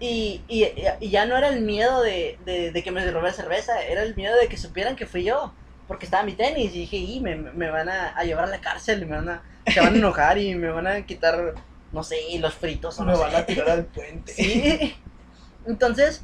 [0.01, 0.67] Y, y,
[1.01, 4.17] y ya no era el miedo de, de, de que me robé cerveza, era el
[4.17, 5.53] miedo de que supieran que fui yo.
[5.87, 8.61] Porque estaba mi tenis y dije, y me, me van a, a llevar a la
[8.61, 11.55] cárcel, y me van a, se van a enojar y me van a quitar,
[11.93, 13.23] no sé, los fritos o no Me sé.
[13.25, 14.33] van a tirar al puente.
[14.33, 14.95] Sí.
[15.67, 16.23] Entonces,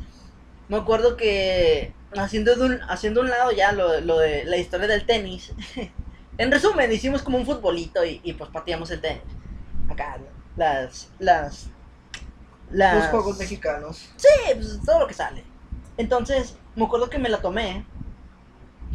[0.68, 4.86] me acuerdo que haciendo de un, haciendo un lado ya lo, lo de la historia
[4.86, 5.52] del tenis.
[6.38, 9.22] en resumen, hicimos como un futbolito y, y pues pateamos el tenis.
[9.90, 10.18] Acá,
[10.56, 11.70] las, las,
[12.70, 12.96] las...
[12.96, 14.08] Los juegos mexicanos.
[14.16, 15.44] Sí, pues todo lo que sale.
[15.96, 17.84] Entonces, me acuerdo que me la tomé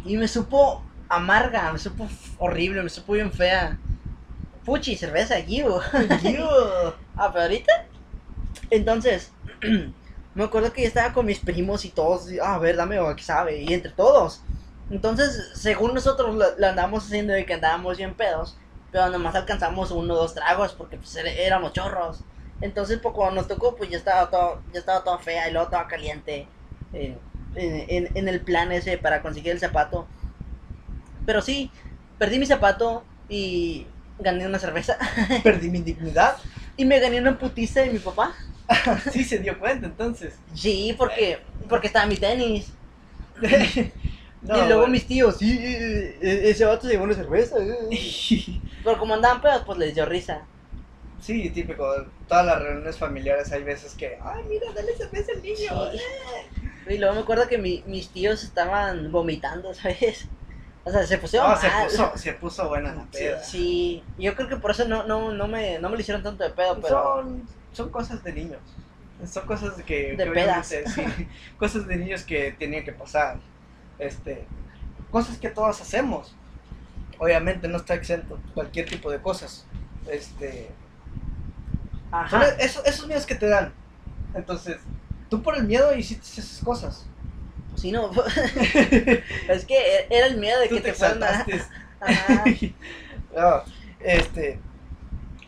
[0.04, 2.08] y me supo amarga, me supo
[2.38, 3.78] horrible, me supo bien fea.
[4.64, 5.38] Puchi, cerveza.
[5.40, 5.80] Yo.
[7.14, 7.72] Ah, pero ahorita.
[8.70, 9.30] Entonces,
[10.34, 12.98] me acuerdo que yo estaba con mis primos y todos, y, "Ah, a ver, dame
[12.98, 14.40] o que sabe, y entre todos.
[14.90, 18.56] Entonces, según nosotros la, la andamos haciendo de que andábamos bien pedos,
[18.90, 22.20] pero nomás alcanzamos uno o dos tragos porque pues éramos chorros.
[22.62, 25.68] Entonces, pues cuando nos tocó, pues ya estaba todo, ya estaba toda fea y luego
[25.68, 26.48] toda caliente
[26.92, 27.20] en,
[27.54, 30.08] en- en- el plan ese para conseguir el zapato.
[31.24, 31.70] Pero sí,
[32.18, 33.86] perdí mi zapato y
[34.18, 34.96] gané una cerveza.
[35.42, 36.36] Perdí mi dignidad.
[36.76, 38.34] Y me gané una putiza de mi papá.
[39.12, 40.34] Sí se dio cuenta entonces.
[40.54, 42.72] Sí, porque, porque estaba mi tenis.
[44.40, 47.58] No, y luego mis tíos, sí, eh, eh, ese vato se llevó una cerveza.
[47.60, 48.60] eh".
[48.82, 50.48] Pero como andaban pedos, pues les dio risa.
[51.22, 51.88] Sí, típico.
[52.28, 55.90] Todas las reuniones familiares hay veces que, ay, mira, dale cerveza al niño.
[55.92, 56.68] Sí.
[56.94, 60.26] Y luego me acuerdo que mi- mis tíos estaban vomitando, ¿sabes?
[60.84, 61.86] O sea, se pusieron No, se mal.
[61.86, 63.40] puso, se puso buena la peda.
[63.42, 66.42] sí, yo creo que por eso no, no, no, me, no me lo hicieron tanto
[66.42, 66.88] de pedo, pero...
[67.22, 68.60] Son, son cosas de niños.
[69.30, 70.16] Son cosas de que.
[70.16, 70.66] De que pedas.
[70.66, 71.02] sí,
[71.56, 73.38] cosas de niños que tenían que pasar.
[74.00, 74.44] Este.
[75.12, 76.34] Cosas que todos hacemos.
[77.18, 79.64] Obviamente no está exento cualquier tipo de cosas.
[80.10, 80.68] Este.
[82.30, 83.72] Son esos, esos miedos que te dan.
[84.34, 84.78] Entonces,
[85.30, 87.06] tú por el miedo hiciste esas cosas.
[87.76, 88.10] Sí, no.
[89.48, 91.26] es que era el miedo de Tú que te te fueran a...
[91.40, 91.64] exaltaste.
[92.00, 92.44] Ajá.
[93.34, 93.62] No,
[94.00, 94.58] Este,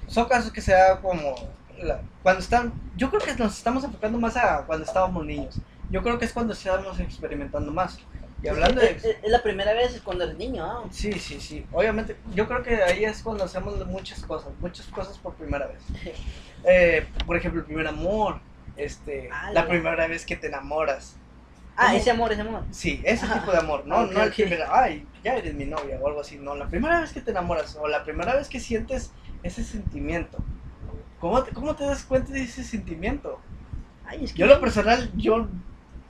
[0.07, 1.35] son casos que se da como
[1.83, 5.57] la- cuando están, yo creo que nos estamos enfocando más a cuando estábamos niños.
[5.91, 7.99] Yo creo que es cuando estábamos experimentando más.
[8.45, 9.11] Y hablando es, de...
[9.11, 10.93] es- es la primera vez cuando eres niño, ¿no?
[10.93, 11.65] Sí, sí, sí.
[11.73, 15.83] Obviamente, yo creo que ahí es cuando hacemos muchas cosas, muchas cosas por primera vez.
[16.67, 18.41] Eh, por ejemplo, el primer amor,
[18.77, 21.17] este, Ah, la primera vez que te enamoras.
[21.77, 21.99] Ah, ¿Cómo?
[21.99, 22.63] ese amor, ese amor.
[22.71, 24.35] Sí, ese tipo de amor, no, ok, no el ok.
[24.37, 27.33] primer, ay, ya eres mi novia o algo así, no, la primera vez que te
[27.33, 29.11] enamoras o la primera vez que sientes
[29.43, 30.39] ese sentimiento.
[31.21, 33.41] ¿Cómo te, cómo te das cuenta de ese sentimiento?
[34.07, 35.49] Ay, es que Yo lo personal, yo,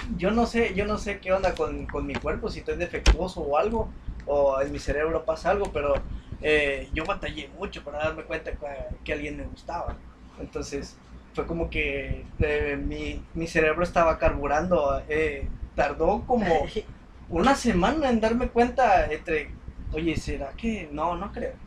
[0.09, 3.43] yo no sé, yo no sé qué onda con, con mi cuerpo, si estoy defectuoso
[3.43, 6.07] o algo, o en mi cerebro pasa algo, pero
[6.40, 8.67] eh, yo batallé mucho para darme cuenta que,
[9.05, 10.03] que alguien me gustaba.
[10.37, 16.75] Entonces, fue como que eh, mi, mi cerebro estaba carburando, eh, tardó como
[17.29, 19.59] una semana en darme cuenta entre,
[19.90, 20.88] oye, ¿será que?
[20.93, 21.59] No, no creo.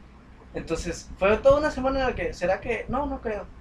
[0.54, 2.86] Entonces, fue toda una semana en la que, ¿será que?
[2.90, 3.54] No, no creo.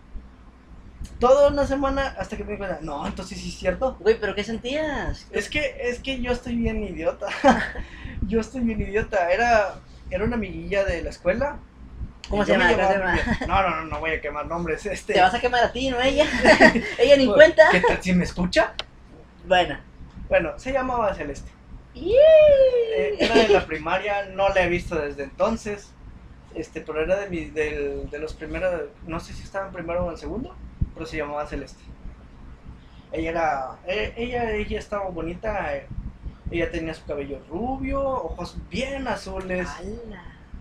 [1.18, 3.96] Toda una semana hasta que me di cuenta, no, entonces sí es cierto.
[4.00, 5.26] Güey, pero ¿qué sentías?
[5.30, 7.26] Es que, es que yo estoy bien idiota.
[8.22, 9.30] yo estoy bien idiota.
[9.32, 11.60] Era, era una amiguilla de la escuela.
[12.28, 12.72] ¿Cómo se llama?
[13.46, 14.84] No, no, no, no voy a quemar nombres.
[14.86, 16.26] Este, Te vas a quemar a ti, no ella.
[16.98, 17.68] ella ni pues, cuenta.
[17.70, 18.74] ¿Qué tal si me escucha?
[19.44, 19.78] Bueno.
[20.28, 21.52] Bueno, se llamaba Celeste.
[21.94, 25.92] Eh, era de la primaria, no la he visto desde entonces.
[26.54, 30.06] Este, pero era de, mi, del- de los primeros, no sé si estaba en primero
[30.06, 30.56] o en segundo,
[30.96, 31.84] pero se llamaba Celeste.
[33.12, 35.86] Ella era, eh, ella, ella estaba bonita, eh,
[36.50, 39.68] ella tenía su cabello rubio, ojos bien azules,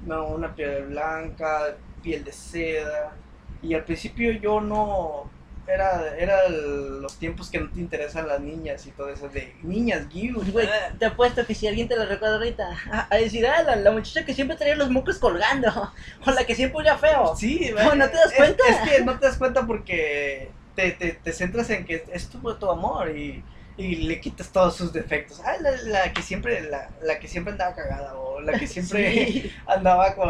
[0.05, 3.15] no, una piel blanca, piel de seda.
[3.61, 5.29] Y al principio yo no,
[5.67, 9.55] era, era el- los tiempos que no te interesan las niñas y todo eso, de
[9.63, 10.43] niñas, guiu.
[10.51, 10.67] Güey,
[10.99, 13.91] te apuesto que si alguien te lo recuerda ahorita, a, a decir, ah, la, la
[13.91, 15.91] muchacha que siempre traía los mocos colgando,
[16.25, 17.35] o la que siempre olía feo.
[17.35, 18.63] Sí, No, ¿no te das es- cuenta?
[18.69, 22.39] Es, que no te das cuenta porque te, te, te centras en que es tu,
[22.55, 23.43] tu amor y,
[23.77, 25.41] y le quitas todos sus defectos.
[25.43, 29.25] Ah, la, la que siempre la, la que siempre andaba cagada o la que siempre
[29.25, 29.51] Sí.
[29.65, 30.29] andaba con,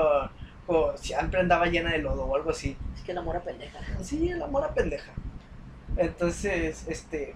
[0.65, 2.77] con- siempre andaba llena de lodo o algo así.
[2.95, 3.79] Es que la mora pendeja.
[4.03, 5.11] Sí, el amor a pendeja.
[5.97, 7.35] Entonces, este,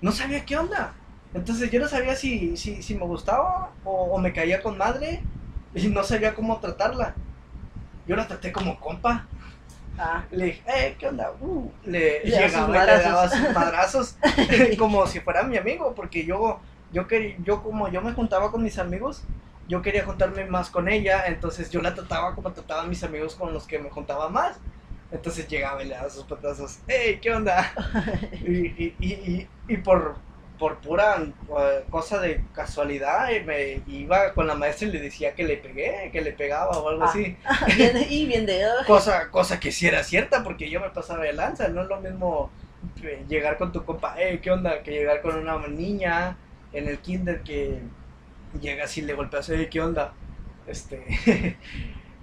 [0.00, 0.94] no sabía qué onda.
[1.34, 5.22] Entonces yo no sabía si, si, si me gustaba o, o me caía con madre
[5.74, 7.14] y no sabía cómo tratarla.
[8.06, 9.26] Yo la traté como compa.
[9.98, 11.32] Ah, Le dije, eh, ¿qué onda?
[11.40, 14.16] Uh, le daba llegaba y le daba sus madrazos
[14.78, 16.58] como si fuera mi amigo, porque yo,
[16.92, 17.06] yo,
[17.44, 19.22] yo como yo me juntaba con mis amigos,
[19.70, 23.36] yo quería juntarme más con ella, entonces yo la trataba como trataba a mis amigos
[23.36, 24.58] con los que me juntaba más.
[25.12, 27.72] Entonces llegaba y le daba sus patazos, hey, ¿qué onda?
[28.46, 30.16] Y, y, y, y, y por,
[30.58, 35.34] por pura eh, cosa de casualidad, eh, me iba con la maestra y le decía
[35.34, 37.08] que le pegué, que le pegaba o algo Ah.
[37.08, 37.36] así.
[37.76, 41.32] bien, y bien de Cosa, cosa que sí era cierta, porque yo me pasaba de
[41.32, 42.50] lanza, no es lo mismo
[43.02, 44.82] eh, llegar con tu compa, hey, ¿qué onda?
[44.82, 46.36] Que llegar con una niña
[46.72, 47.80] en el kinder que
[48.60, 50.12] llegas y le golpeas, hey, ¿qué onda?
[50.66, 51.04] Este,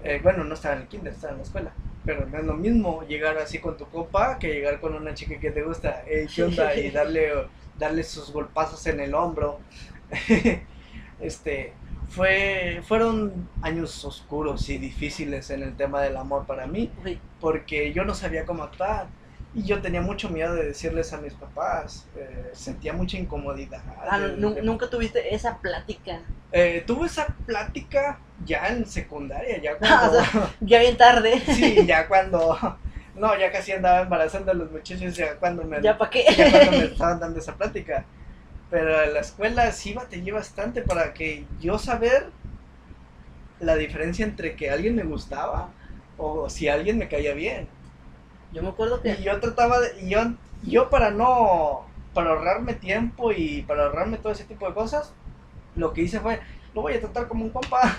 [0.03, 1.73] eh, bueno, no estaba en el kinder, estaba en la escuela,
[2.05, 5.39] pero no es lo mismo llegar así con tu compa que llegar con una chica
[5.39, 6.75] que te gusta, hey, ¿qué onda?
[6.75, 7.31] Y darle,
[7.77, 9.59] darle sus golpazos en el hombro.
[11.19, 11.73] este,
[12.09, 16.91] fue, fueron años oscuros y difíciles en el tema del amor para mí,
[17.39, 19.07] porque yo no sabía cómo actuar.
[19.57, 23.81] Y yo tenía mucho miedo de decirles a mis papás, eh, sentía mucha incomodidad.
[24.09, 26.21] ah, de- de- nunca tuviste esa plática.
[26.51, 30.49] Eh, tuve esa plática ya en secundaria, ya Ah, o cuando...
[30.61, 31.41] Ya bien tarde.
[31.45, 32.57] sí, ya cuando...
[33.15, 36.23] No, ya casi andaba embarazando a los muchachos, ya cuando me, ¿Ya para qué?
[36.37, 38.05] ya cuando me estaban dando esa plática.
[38.69, 42.31] Pero en la escuela sí batallé bastante para que yo saber
[43.59, 45.73] la diferencia entre que alguien me gustaba
[46.17, 47.67] o si alguien me caía bien.
[48.53, 50.19] Yo me acuerdo que Y yo trataba de, y yo,
[50.63, 55.13] yo para no, para ahorrarme tiempo y para ahorrarme todo ese tipo de cosas,
[55.75, 56.39] lo que hice fue,
[56.73, 57.97] lo voy a tratar como un compa.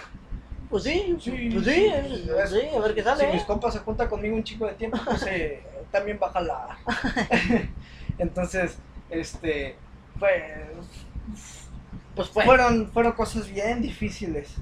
[0.70, 3.26] Pues sí, Sí, pues sí, sí, pues sí, a ver qué sale.
[3.26, 6.78] Si mis compas se juntan conmigo un chico de tiempo, pues eh, también baja la...
[8.18, 8.76] Entonces,
[9.10, 9.76] este,
[10.18, 10.66] fue,
[12.14, 12.44] Pues fue.
[12.44, 14.56] fueron, fueron cosas bien difíciles.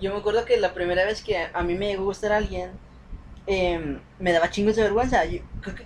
[0.00, 2.70] Yo me acuerdo que la primera vez que a mí me llegó a gustar alguien,
[3.46, 5.24] em, me daba chingos de vergüenza.
[5.24, 5.40] Yo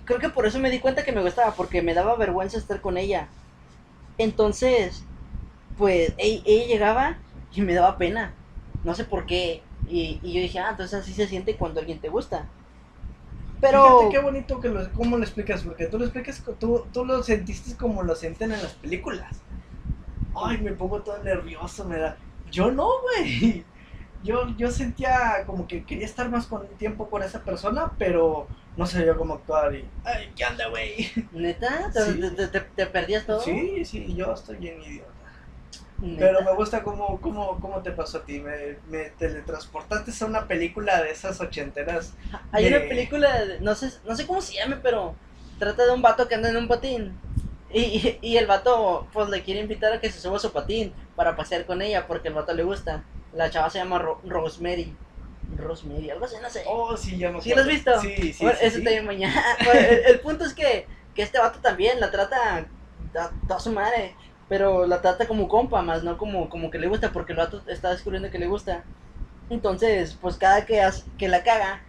[0.05, 2.81] creo, que, por eso me di cuenta que me gustaba, porque me daba vergüenza estar
[2.81, 3.27] con ella.
[4.17, 5.03] Entonces,
[5.77, 7.17] pues ella llegaba
[7.53, 8.33] y me daba pena.
[8.83, 9.61] No sé por qué.
[9.87, 12.47] Y, y yo dije, ah, entonces así se siente cuando alguien te gusta.
[13.61, 14.09] Pero...
[14.09, 17.77] Qué bonito que lo, cómo lo explicas, porque tú lo explicas, tú, tú lo sentiste
[17.77, 19.41] como lo sienten en las películas.
[20.33, 22.17] Ay, me pongo todo nervioso, me da...
[22.49, 23.63] Yo no, güey.
[24.21, 28.85] Yo, yo sentía como que quería estar más con tiempo con esa persona, pero no
[28.85, 31.11] sabía cómo actuar y, ay, ¿qué onda, güey?
[31.31, 31.91] ¿Neta?
[31.93, 32.21] ¿Te, Sí.
[32.35, 33.43] te- te- te perdías todo?
[33.43, 35.25] Sí, sí, yo estoy bien idiota.
[36.01, 36.27] ¿Neta?
[36.27, 38.39] Pero me gusta cómo, cómo, cómo te pasó a ti.
[38.41, 42.15] Me, me teletransportaste a una película de esas ochenteras.
[42.51, 45.19] Hay de- una película, de- no sé, no sé cómo se llame, pero
[45.57, 47.21] trata de un vato que anda en un patín.
[47.69, 50.51] Y, y, y el vato, pues le quiere invitar a que se suba a su
[50.51, 53.09] patín para pasear con ella porque el vato le gusta.
[53.33, 54.97] La chava se llama Ro- Rosemary.
[55.57, 56.63] Rosemary, algo así, no sé.
[56.67, 57.99] Oh, sí, ya me ¿Sí lo has visto?
[57.99, 58.83] Sí, sí, Bueno, sí, eso sí.
[58.83, 59.43] también mañana.
[59.65, 62.71] Bueno, el, el punto es que, que este vato también la trata
[63.15, 64.17] a toda su madre.
[64.47, 67.63] Pero la trata como compa, más no como, como que le gusta, porque el vato
[67.67, 68.85] está descubriendo que le gusta.
[69.49, 71.83] Entonces, pues cada que, hace- que la caga,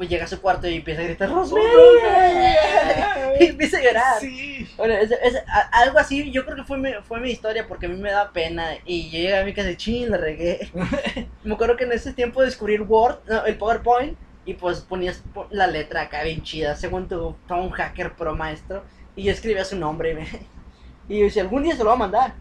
[0.00, 1.66] pues llega a su cuarto y empieza a gritar Rosemary.
[3.40, 4.18] y empieza a llorar.
[4.18, 4.66] Sí.
[4.78, 7.84] Bueno, es, es- a- algo así, yo creo que fue mi, fue mi historia porque
[7.84, 10.70] a mí me da pena y yo llegué a mi casa y ching, la regué.
[11.44, 15.22] me acuerdo que en ese tiempo descubrí el Word, no, el PowerPoint y pues ponías
[15.34, 18.82] po- la letra acá bien chida, según tu, un hacker pro maestro
[19.14, 20.26] y yo escribía su nombre me-
[21.14, 22.32] y yo decía, algún día se lo va a mandar,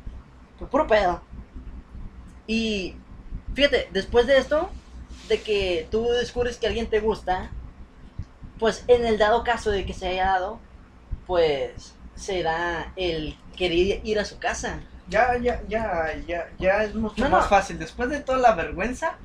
[0.58, 1.22] pues puro pedo.
[2.48, 2.96] Y
[3.54, 4.70] fíjate, después de esto,
[5.30, 7.52] de que tú descubres que alguien te gusta,
[8.60, 10.60] pues en el dado caso de que se haya dado,
[11.28, 14.82] pues se da el querer ir a su casa.
[15.08, 17.50] Ya, ya, ya, ya, ya es mucho No, más no.
[17.50, 17.80] fácil.
[17.80, 19.16] Después de toda la vergüenza,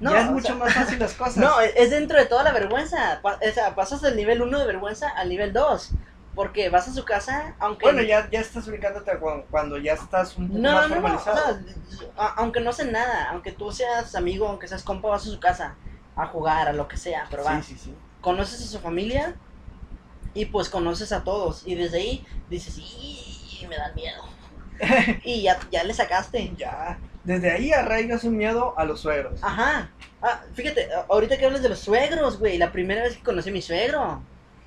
[0.00, 1.36] No, ya es mucho sea, más fácil las cosas.
[1.38, 3.20] No, es dentro de toda la vergüenza.
[3.22, 5.90] O sea, pasas del nivel 1 de vergüenza al nivel 2.
[6.34, 7.86] Porque vas a su casa, aunque...
[7.86, 10.88] Bueno, ya, ya estás ubicándote a cuando, cuando ya estás un poco No, más no,
[10.88, 11.36] no, o formalizado.
[11.36, 15.30] sea, a- aunque no sé nada, aunque tú seas amigo, aunque seas compa, vas a
[15.30, 15.76] su casa
[16.16, 17.64] a jugar, a lo que sea, pero sí, vas.
[17.66, 17.94] sí, sí.
[18.20, 19.36] Conoces a su familia
[20.32, 21.66] y pues conoces a todos.
[21.66, 24.22] Y desde ahí dices, y me dan miedo.
[25.24, 26.52] y ya, ya le sacaste.
[26.56, 26.98] Ya.
[27.22, 29.40] Desde ahí arraigas un miedo a los suegros.
[29.42, 29.90] Ajá.
[30.20, 33.52] Ah, fíjate, ahorita que hablas de los suegros, güey, la primera vez que conocí a
[33.52, 34.22] mi suegro.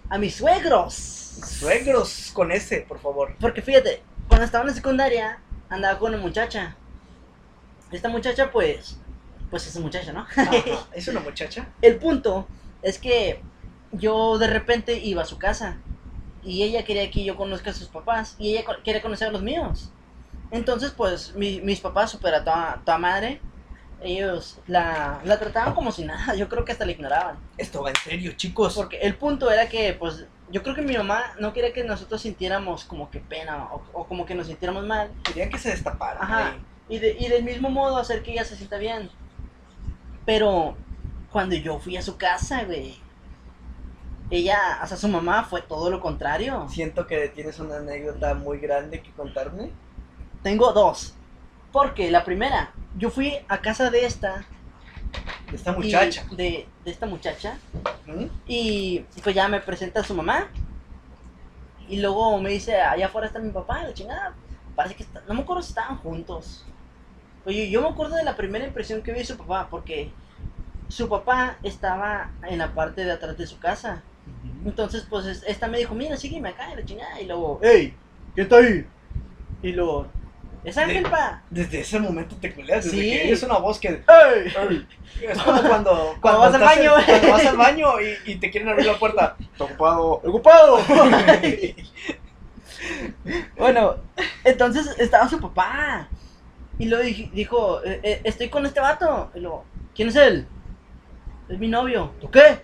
[0.09, 0.93] A mis suegros.
[0.93, 3.35] Suegros con ese, por favor.
[3.39, 5.39] Porque fíjate, cuando estaba en la secundaria,
[5.69, 6.75] andaba con una muchacha.
[7.91, 8.97] Esta muchacha, pues,
[9.49, 10.21] pues es muchacha, ¿no?
[10.21, 10.51] Ajá.
[10.93, 11.67] ¿Es una muchacha?
[11.81, 12.47] El punto
[12.81, 13.41] es que
[13.91, 15.77] yo de repente iba a su casa
[16.43, 19.41] y ella quería que yo conozca a sus papás y ella quería conocer a los
[19.41, 19.89] míos.
[20.51, 23.41] Entonces, pues, mi- mis papás, super a toda, toda madre,
[24.01, 27.37] ellos la, la trataban como si nada, yo creo que hasta la ignoraban.
[27.57, 28.75] Esto va en serio, chicos.
[28.75, 32.21] Porque el punto era que, pues, yo creo que mi mamá no quería que nosotros
[32.21, 35.09] sintiéramos como que pena o, o como que nos sintiéramos mal.
[35.23, 36.21] Querían que se destapara.
[36.21, 36.55] Ajá.
[36.89, 39.09] Y, de- y del mismo modo hacer que ella se sienta bien.
[40.25, 40.75] Pero
[41.31, 42.97] cuando yo fui a su casa, güey,
[44.29, 46.67] ella, o sea, su mamá fue todo lo contrario.
[46.69, 49.71] Siento que tienes una anécdota muy grande que contarme.
[50.43, 51.13] Tengo dos.
[51.77, 54.43] Porque la primera, yo fui a casa de esta.
[55.51, 56.25] De esta y- muchacha.
[56.31, 57.59] de, de esta muchacha.
[58.07, 58.25] ¿Mm?
[58.47, 60.47] Y pues ya me presenta a su mamá.
[61.87, 64.33] Y luego me dice, allá afuera está mi papá, la chingada.
[64.75, 66.65] Parece que está- no me acuerdo si estaban juntos.
[67.45, 70.09] Oye, yo me acuerdo de la primera impresión que vi de su papá, porque
[70.87, 74.01] su papá estaba en la parte de atrás de su casa.
[74.65, 77.21] Entonces, pues es- esta me dijo, mira, sígueme acá, y la chingada.
[77.21, 77.93] Y luego, ¡Ey!
[78.33, 78.83] ¿Quién está ahí?
[79.61, 80.07] Y luego,
[80.63, 81.41] ¡Es Ángel, De- pa!
[81.49, 83.09] Desde ese momento te culeas, desde Sí.
[83.09, 83.89] que es una voz que...
[83.89, 84.85] ¡Ey!
[85.21, 86.91] Es como cuando, Cuando vas al en- baño.
[87.05, 89.35] cuando vas al baño y, y te quieren abrir la puerta.
[89.39, 90.11] Está ocupado.
[90.23, 90.79] ¡Ocupado!
[93.57, 93.95] Bueno,
[94.43, 96.07] entonces estaba su papá.
[96.79, 99.31] Y luego dij- dijo, "Eh, eh, estoy con este vato.
[99.33, 99.65] Y luego,
[99.95, 100.47] ¿quién es él?
[101.49, 102.11] Es mi novio.
[102.21, 102.59] ¿Tú qué?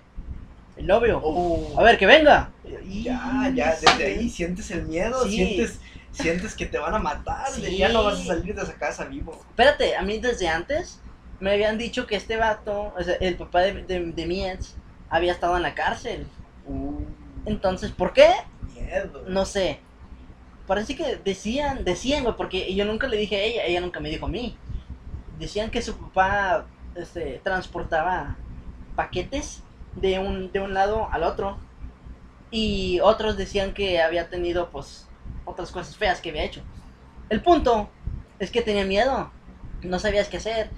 [0.77, 1.19] El novio.
[1.23, 1.73] Oh.
[1.79, 2.51] A ver, que venga.
[2.88, 5.32] Y- Ya, ya, desde ahí sientes el miedo, Sí.
[5.36, 5.79] sientes,
[6.13, 7.78] sientes que te van a matar, Sí.
[7.78, 9.34] ya no vas a salir de esa casa vivo.
[9.49, 11.01] Espérate, a mí desde antes
[11.41, 14.76] me habían dicho que este vato, o sea, el papá de, de, de mi ex,
[15.09, 16.26] había estado en la cárcel.
[16.66, 17.01] Uh,
[17.45, 18.30] Entonces, ¿por qué?
[18.74, 19.26] miedo.
[19.28, 19.80] No sé.
[20.68, 24.09] Parece que decían, decían, güey, porque yo nunca le dije a ella, ella nunca me
[24.09, 24.57] dijo a mí.
[25.38, 28.38] Decían que su papá este, transportaba
[28.95, 29.61] paquetes
[29.95, 31.57] de un, de un lado al otro.
[32.49, 35.07] Y otros decían que había tenido, pues,
[35.45, 36.61] otras cosas feas que había hecho.
[37.29, 37.89] El punto
[38.39, 39.31] es que tenía miedo.
[39.81, 40.69] No sabías qué hacer.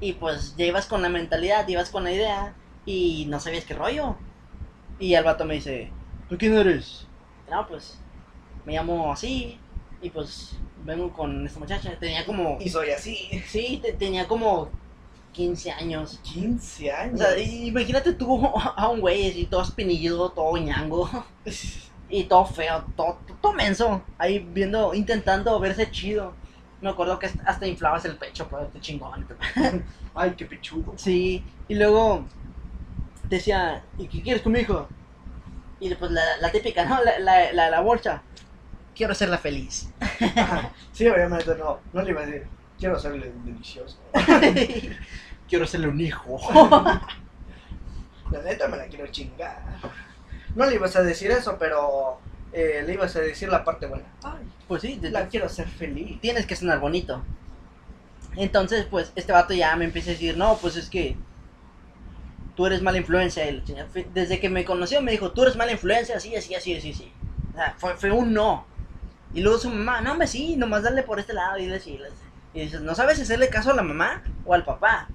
[0.00, 2.54] Y pues ya ibas con la mentalidad, ibas con la idea.
[2.84, 4.16] Y no sabías qué rollo.
[4.98, 5.90] Y el vato me dice,
[6.28, 7.06] ¿tú quién eres?
[7.50, 7.98] No, pues
[8.64, 9.58] me llamo así
[10.02, 11.98] y pues vengo con esta muchacha.
[11.98, 13.42] Tenía como, Y soy así.
[13.46, 14.70] sí, te- tenía como
[15.32, 16.18] 15 años.
[16.22, 17.20] 15 O años.
[17.20, 21.08] sea, i- imagínate tú a un güey así, todo espinilludo, todo ñango
[22.08, 26.34] y todo feo, todo, todo menso, ahí viendo, intentando verse chido.
[26.80, 29.26] Me acuerdo que hasta inflabas el pecho para verte chingón.
[30.14, 30.94] Ay, qué pechudo.
[30.96, 32.24] Sí, y luego
[33.28, 34.88] decía, ¿y qué quieres con mi hijo?
[35.80, 37.02] Y después la, la típica, ¿no?
[37.02, 38.22] La, la, la, la bolsa.
[38.94, 39.90] Quiero hacerla feliz.
[40.92, 41.80] sí, obviamente no.
[41.92, 42.46] No le iba a decir,
[42.78, 43.98] quiero hacerle delicioso.
[45.48, 46.38] quiero hacerle un hijo.
[48.30, 49.62] la neta me la quiero chingar.
[50.56, 52.18] No le ibas a decir eso, pero
[52.52, 54.06] eh, le ibas a decir la parte buena.
[54.24, 56.20] Ay, pues sí, la quiero hacer feliz.
[56.20, 57.22] Tienes que sonar bonito.
[58.36, 61.16] Entonces, pues, este vato ya me empieza a decir, no, pues es que
[62.54, 63.44] tú eres mala influencia.
[64.14, 67.12] Desde que me conoció me dijo, tú eres mala influencia, así, así, así, así, así.
[67.52, 68.66] O sea, fue, fue un no.
[69.34, 72.08] Y luego su mamá, no, hombre, sí, nomás darle por este lado y decirle.
[72.54, 75.08] Y dices, no sabes si hacerle caso a la mamá o al papá.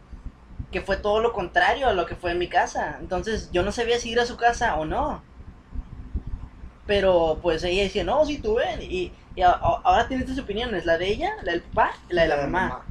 [0.71, 2.97] Que fue todo lo contrario a lo que fue en mi casa.
[2.99, 5.23] Entonces, yo no sabía si ir a su casa o no.
[6.91, 8.81] Pero pues ella decía, no, sí, tú ven.
[8.81, 12.35] Y, ahora tienes tus opiniones, la de ella, la del papá y la de la,
[12.35, 12.83] mamá.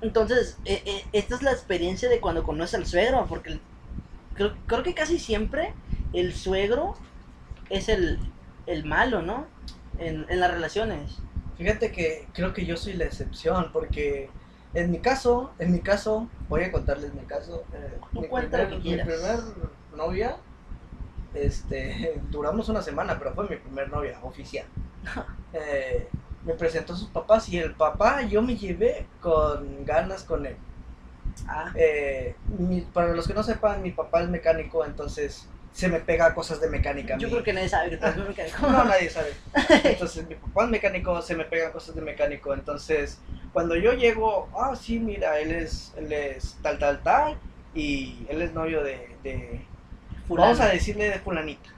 [0.00, 3.60] Entonces, e, e, esta es la experiencia de cuando conoces al suegro, porque
[4.34, 5.72] creo, creo que casi siempre
[6.12, 6.96] el suegro
[7.68, 8.18] es el,
[8.66, 9.46] el malo, ¿no?
[10.00, 11.18] En, en, las relaciones.
[11.58, 14.30] Fíjate que creo que yo soy la excepción, porque
[14.74, 17.62] en mi caso, en mi caso, voy a contarles mi caso.
[17.72, 19.38] Eh, mi, primer, mi primer
[19.94, 20.38] novia
[21.34, 24.66] este, duramos una semana, pero fue mi primer novia oficial.
[25.52, 26.06] Eh,
[26.44, 30.54] me presentó a sus papás y el papá yo me llevé con ganas con él.
[31.48, 31.72] Ah.
[31.74, 32.36] Eh,
[32.92, 36.68] para los que no sepan, mi papá es mecánico, entonces se me pega cosas de
[36.68, 37.16] mecánica.
[37.18, 38.58] Yo creo que nadie sabe que tú eres mecánico.
[38.62, 39.32] no, nadie sabe.
[39.82, 42.54] Entonces mi papá es mecánico, se me pegan cosas de mecánico.
[42.54, 43.18] Entonces
[43.52, 47.38] cuando yo llego, ah, sí, mira, él es, él es tal, tal, tal,
[47.74, 49.66] y él es novio de, de
[50.38, 51.70] Vamos a decirle de fulanita.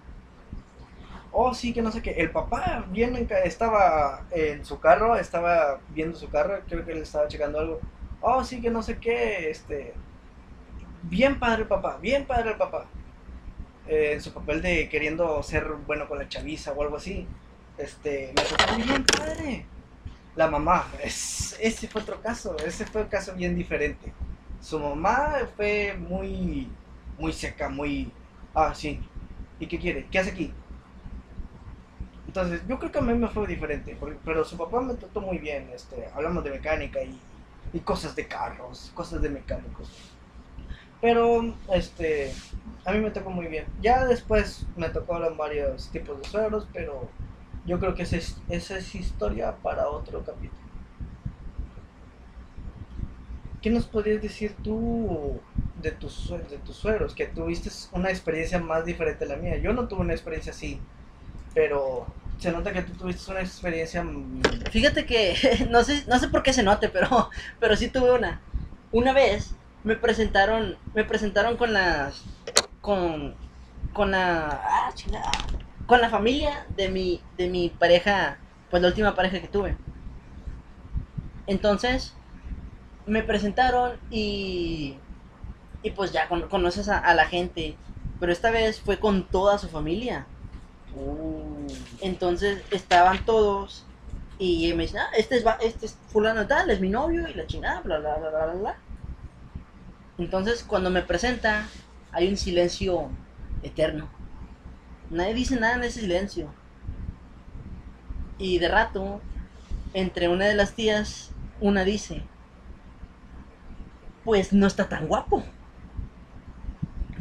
[1.31, 2.11] Oh, sí, que no sé qué.
[2.11, 7.29] El papá bien estaba en su carro, estaba viendo su carro, creo que le estaba
[7.29, 7.81] checando algo.
[8.21, 9.51] Oh, sí, que no sé qué.
[9.51, 9.95] Este.
[11.03, 12.87] Bien padre el papá, bien padre el papá.
[13.89, 17.27] Eh, en su papel de queriendo ser bueno con la chaviza o algo así.
[17.79, 19.67] Este, me tocó bien padre.
[20.37, 24.13] La mamá, es, ese fue otro caso, ese fue un caso bien diferente.
[24.61, 26.71] Su mamá fue muy,
[27.19, 28.11] muy seca, muy,
[28.55, 29.01] Ah, sí.
[29.59, 30.07] ¿Y qué quiere?
[30.11, 30.53] ¿Qué hace aquí?
[32.27, 35.39] Entonces, yo creo que a mí me fue diferente, pero su papá me trató muy
[35.39, 35.71] bien.
[35.75, 39.91] Este, hablamos de mecánica y, cosas de carros, cosas de mecánicos.
[41.01, 42.33] Pero, este,
[42.85, 43.67] a mí me tocó muy bien.
[43.81, 47.09] Ya después me hablar varios tipos de suegros, pero
[47.67, 48.17] yo creo que esa
[48.79, 50.63] es historia para otro capítulo.
[53.63, 55.39] ¿Qué nos podrías decir tú
[55.83, 59.57] de tus, de tus suegros, que tuviste una experiencia más diferente a la mía.
[59.59, 60.81] Yo no tuve una experiencia así,
[61.55, 62.07] pero
[62.39, 64.05] se nota que tú tuviste una experiencia...
[64.71, 67.31] Fíjate que, no sé, no sé por qué se note, pero,
[67.61, 68.41] pero sí tuve una.
[68.93, 69.55] Una vez
[69.85, 72.23] me presentaron, me presentaron con las,
[72.81, 73.35] con,
[73.93, 74.93] con la, ah,
[75.87, 78.39] con la familia de mi, de mi pareja,
[78.71, 79.77] pues la última pareja que tuve.
[81.47, 82.15] Entonces,
[83.07, 84.97] me presentaron y
[85.83, 87.77] y pues ya conoces a, la gente.
[88.21, 90.27] Pero esta vez fue con toda su familia.
[90.95, 91.67] Uh.
[92.01, 93.85] Entonces estaban todos
[94.39, 97.47] y me dicen, ah, este es, este es fulano tal, es mi novio y la
[97.47, 98.77] chingada, bla, bla, bla, bla, bla.
[100.19, 101.67] Entonces cuando me presenta
[102.13, 103.09] hay un silencio
[103.63, 104.09] eterno.
[105.11, 106.53] Nadie dice nada en ese silencio.
[108.39, 109.21] Y de rato,
[109.95, 111.31] entre una de las tías,
[111.61, 112.23] una dice,
[114.25, 115.45] pues no está tan guapo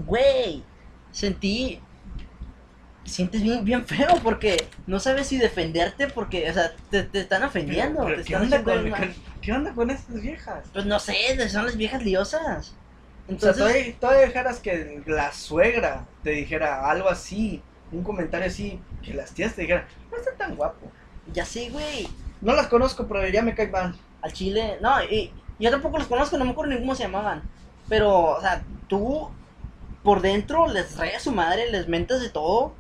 [0.06, 0.64] güey,
[1.12, 1.80] sentí,
[3.04, 8.06] sientes bien, bien feo porque no sabes si defenderte porque, o sea, te, están ofendiendo.
[8.26, 8.92] ¿qué, onda con,
[9.42, 10.66] ¿qué, onda con, estas viejas?
[10.74, 12.74] Pues no sé, son las viejas liosas.
[13.28, 18.80] Entonces, o sea, todavía, dejaras que la suegra te dijera algo así, un comentario así,
[19.02, 20.92] que las tías te dijeran, no está tan guapo.
[21.34, 22.08] Ya sí, güey.
[22.42, 23.96] No las conozco, pero ya me cae mal.
[24.22, 27.44] Al chile, no, y yo tampoco los conozco, no me acuerdo ni cómo se llamaban.
[27.88, 29.30] Pero, o sea, tú
[30.04, 32.74] por dentro les trae a su madre, les mentas de todo,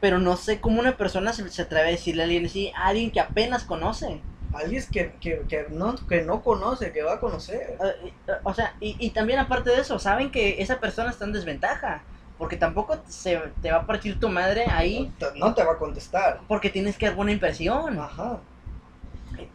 [0.00, 3.10] pero no sé cómo una persona se, atreve a decirle a alguien así, a alguien
[3.10, 4.20] que apenas conoce.
[4.54, 7.76] Alguien que, que, que, no, que no conoce, que va a conocer.
[7.82, 11.24] Eh, eh, o sea, y, y también aparte de eso, saben que esa persona está
[11.24, 12.02] en desventaja.
[12.38, 15.12] Porque tampoco se te va a partir tu madre ahí.
[15.34, 16.40] No te, va a contestar.
[16.46, 17.98] Porque tienes que dar buena impresión.
[17.98, 18.38] Ajá.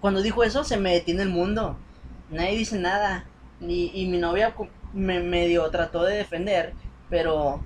[0.01, 1.77] Cuando dijo eso, se me detiene el mundo.
[2.29, 3.25] Nadie dice nada.
[3.61, 4.53] Y, y mi novia
[4.93, 6.73] me medio trató de defender
[7.13, 7.61] pero,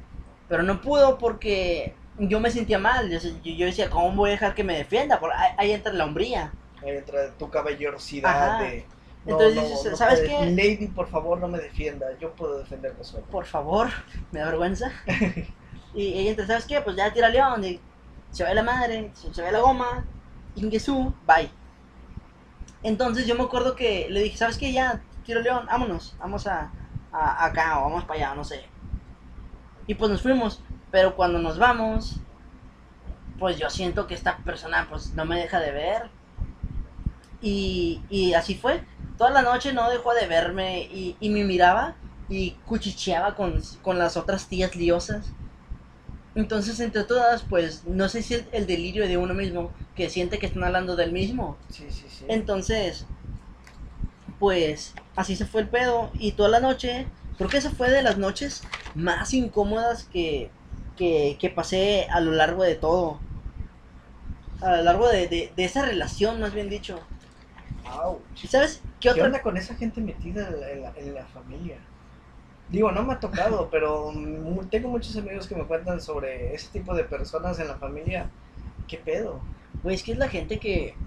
[0.50, 3.10] pero no pudo porque yo me sentía mal.
[3.10, 5.22] Yo, yo decía, ¿cómo voy a dejar que me defienda?
[5.22, 6.52] Porque ahí, entra la hombría.
[6.84, 8.86] Ahí entra tu caballerosidad de...
[9.26, 10.52] Entonces dices, ¿sabes qué?
[10.52, 12.08] Lady, por favor, no me defienda.
[12.20, 13.24] Yo puedo defenderme solo.
[13.28, 13.88] por favor,
[14.32, 14.92] me da vergüenza.
[15.94, 16.82] y ella entra, ¿sabes qué?
[16.82, 17.80] Pues ya tira león, y
[18.32, 20.06] se va la madre, se, va la goma,
[20.56, 21.50] Ingesu, bye.
[22.84, 24.74] Entonces yo me acuerdo que le dije, ¿sabes qué?
[24.74, 26.72] Ya, tiro león, vámonos, vamos a,
[27.24, 28.60] a- acá o vamos para allá, no sé.
[29.88, 32.22] Y pues nos fuimos, pero cuando nos vamos,
[33.38, 36.12] pues yo siento que esta persona pues no me deja de ver.
[37.40, 38.84] Y, y así fue.
[39.18, 41.98] Toda la noche no dejó de verme y, y me miraba
[42.28, 45.34] y cuchicheaba con, con las otras tías liosas.
[46.36, 50.40] Entonces, entre todas, pues, no sé si es el delirio de uno mismo, que siente
[50.40, 51.58] que están hablando del mismo.
[51.70, 52.26] Sí, sí, sí.
[52.28, 53.08] Entonces,
[54.40, 56.12] pues, así se fue el pedo.
[56.16, 60.54] Y toda la noche, creo que esa fue de las noches más incómodas que,
[60.96, 63.26] que, que pasé a lo largo de todo.
[64.62, 67.10] A lo largo de, de, de esa relación, más bien dicho.
[68.42, 69.28] ¿Y sabes qué ¿Qué otra?
[69.28, 71.90] onda con esa gente metida en la, en la- en la familia?
[72.68, 74.12] Digo, no me ha tocado, pero
[74.70, 78.36] tengo muchos amigos que me cuentan sobre ese tipo de personas en la familia.
[78.88, 79.50] ¿Qué pedo?
[79.82, 81.02] Güey, es que es la gente que,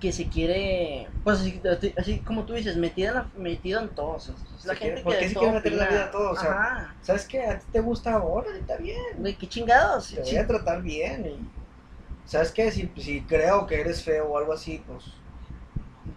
[0.00, 1.60] que se quiere, pues así,
[1.96, 4.10] así como tú dices, metida en, la- metida en todo.
[4.10, 6.04] o sea, es la Se gente quiere- ¿por que qué se quiere meter la vida
[6.04, 6.30] a todo?
[6.30, 6.94] O sea, Ajá.
[7.02, 7.42] ¿Sabes qué?
[7.42, 8.48] ¿A ti te gusta ahora?
[8.56, 8.96] Está bien.
[9.18, 10.10] Güey, qué chingados.
[10.14, 11.26] Te voy a tratar bien.
[11.26, 12.70] Y, ¿Sabes qué?
[12.70, 15.04] Si, si creo que eres feo o algo así, pues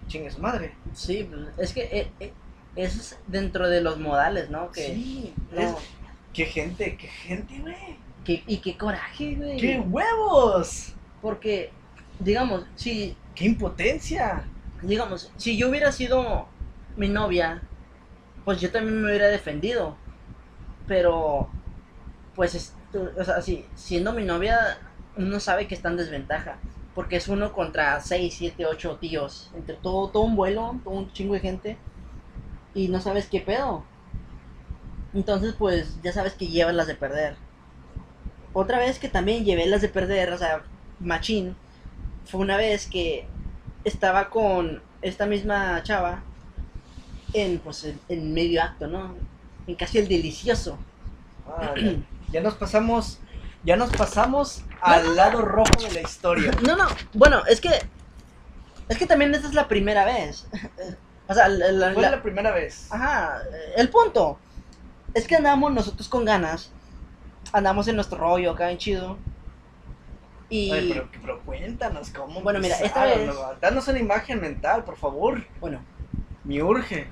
[0.07, 0.75] chingue su madre.
[0.93, 2.33] Sí, pues, es que eh, eh,
[2.75, 4.71] eso es dentro de los modales, ¿no?
[4.71, 5.75] Que, sí, no, es-
[6.33, 7.97] qué gente, qué gente, güey.
[8.45, 9.57] y qué coraje, güey.
[9.57, 10.93] ¡Qué huevos!
[11.21, 11.71] Porque,
[12.23, 14.43] digamos, si, ¡Qué impotencia!
[14.81, 16.47] digamos, si yo hubiera sido
[16.95, 17.63] mi novia,
[18.45, 19.97] pues yo también me hubiera defendido.
[20.87, 21.49] Pero,
[22.35, 24.79] pues, es- o sea, si, siendo mi novia,
[25.17, 26.57] uno sabe que está en desventaja.
[26.95, 29.51] Porque es uno contra 6, 7, 8 tíos.
[29.55, 31.77] Entre todo, todo un vuelo, todo un chingo de gente.
[32.73, 33.85] Y no sabes qué pedo.
[35.13, 37.37] Entonces, pues, ya sabes que llevas las de perder.
[38.53, 40.63] Otra vez que también llevé las de perder, o sea,
[40.99, 41.55] machín,
[42.31, 43.27] fue una vez que
[43.83, 46.21] estaba con esta misma chava
[47.33, 49.15] en, pues, en, en medio acto, ¿no?
[49.67, 50.77] En casi el delicioso.
[51.47, 51.73] Ah,
[52.31, 53.19] ya, nos pasamos,
[53.63, 56.51] ya nos pasamos al lado rojo de la historia.
[56.65, 57.69] No, no, bueno, es que.
[58.89, 60.47] Es que también esta es la primera vez.
[61.27, 62.87] o sea, la, la- Fue la- la primera vez.
[62.91, 63.41] Ajá,
[63.77, 64.37] el punto.
[65.13, 66.71] Es que andamos nosotros con ganas.
[67.53, 69.17] Andamos en nuestro rollo acá, bien chido.
[70.51, 70.71] Y.
[70.71, 72.41] Ay, pero, pero cuéntanos cómo.
[72.41, 73.33] Bueno, mira, esta vez- ¿no?
[73.59, 75.43] Danos una imagen mental, por favor.
[75.59, 75.81] Bueno,
[76.43, 77.07] Me urge.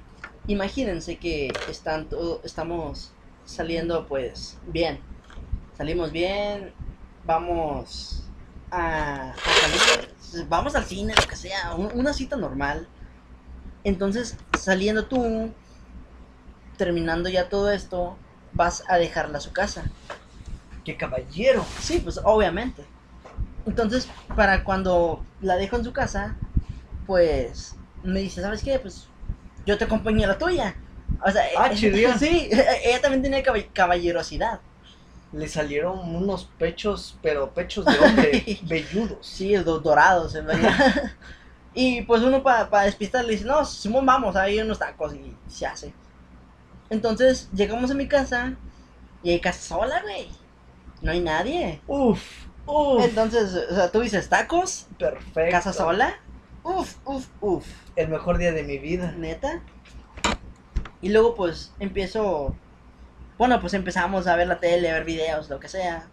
[0.48, 3.12] imagínense que están todo, estamos
[3.46, 5.00] saliendo pues bien.
[5.78, 6.74] Salimos bien,
[7.26, 8.28] vamos
[8.70, 12.88] a, a salir, vamos al cine, lo que sea, un- una cita normal.
[13.86, 15.54] Entonces, saliendo tú,
[16.78, 18.18] terminando ya todo esto,
[18.54, 19.86] vas a dejarla a su casa.
[20.84, 21.66] ¡Qué caballero!
[21.80, 22.84] Sí, pues obviamente.
[23.70, 26.36] Entonces, para cuando la dejo en su casa,
[27.06, 28.80] pues me dice, ¿sabes qué?
[28.80, 29.08] Pues
[29.66, 30.76] yo te acompaño a la tuya.
[31.24, 32.14] O sea, Ah, chidillo.
[32.20, 32.50] sí,
[32.84, 34.62] ella también caba- caballerosidad.
[35.32, 39.28] Le salieron unos pechos, pero pechos de hombre, velludos.
[39.28, 41.14] Sí, do- dorados, en verdad.
[41.74, 45.68] y pues uno para despistar le dice, no, Simón, vamos, hay unos tacos y se
[45.68, 45.94] hace.
[46.90, 48.56] Entonces llegamos a mi casa
[49.22, 50.32] y hay casa sola, güey.
[51.02, 51.82] No hay nadie.
[51.86, 53.04] Uf, uf.
[53.04, 55.52] Entonces, o sea, tú dices tacos, Perfecto.
[55.52, 56.16] casa sola.
[56.64, 57.66] Uf, uf, uf.
[57.96, 59.14] El mejor día de mi vida.
[59.18, 59.62] Neta.
[61.02, 62.56] Y luego pues empiezo.
[63.38, 66.08] Bueno, pues empezamos a ver la tele, a ver videos, lo que sea.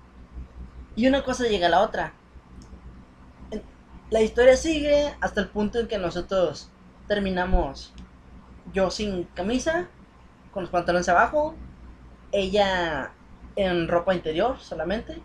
[0.95, 2.13] Y una cosa llega a la otra.
[4.11, 6.71] La historia sigue hasta el punto en que nosotros
[7.09, 7.93] terminamos
[8.73, 9.89] yo sin camisa,
[10.53, 11.55] con los pantalones abajo,
[12.33, 13.13] ella
[13.57, 15.21] en ropa interior solamente.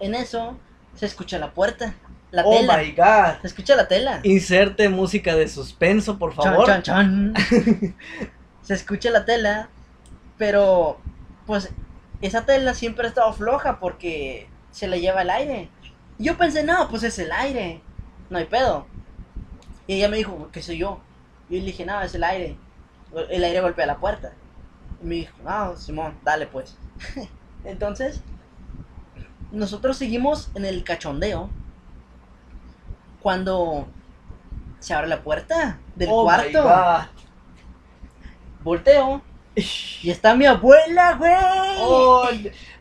[0.00, 0.56] En eso
[0.94, 1.94] se escucha la puerta,
[2.30, 2.78] la Oh tela.
[2.78, 3.40] my god.
[3.40, 4.20] Se escucha la tela.
[4.22, 6.66] Inserte música de suspenso, por Chan, favor.
[6.66, 7.34] chan, chan.
[8.62, 9.70] Se escucha la tela,
[10.36, 10.98] pero
[11.46, 11.70] pues
[12.20, 15.70] esa tela siempre ha estado floja porque se le lleva el aire.
[16.18, 17.80] Y yo pensé, no, pues es el aire,
[18.28, 18.86] no hay pedo.
[19.86, 21.00] Y ella me dijo, ¿qué soy yo?
[21.48, 22.58] Y yo le dije, no, es el aire.
[23.30, 24.32] El aire golpea la puerta.
[25.02, 26.76] Y me dijo, no, Simón, dale pues.
[27.64, 28.20] Entonces,
[29.52, 31.50] nosotros seguimos en el cachondeo
[33.22, 33.86] cuando
[34.80, 36.62] se abre la puerta del Oh cuarto.
[38.62, 39.22] Volteo
[39.54, 41.32] y está mi abuela, güey.
[41.80, 42.28] Oh,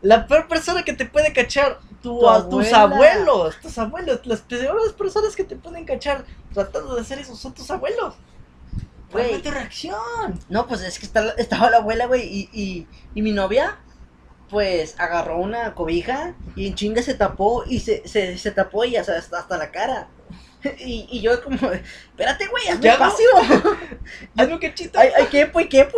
[0.01, 4.41] La peor persona que te puede cachar, tu, Tu a- tus abuelos, tus abuelos, las
[4.41, 8.15] peores personas que te pueden cachar tratando de hacer eso son tus abuelos.
[9.11, 9.29] Güey.
[9.29, 10.39] ¿Cuál fue tu reacción?
[10.49, 13.77] No, pues es que está- estaba la abuela, güey, y, y, y mi novia,
[14.49, 18.95] pues agarró una cobija y en chinga se tapó y se, se, se tapó y
[18.95, 20.07] hasta, hasta la cara.
[20.79, 23.27] Y, y yo como, espérate, güey, hazme espacio.
[24.35, 24.99] Hazme un cachito.
[24.99, 25.97] Ay, ay, quepo y quepo.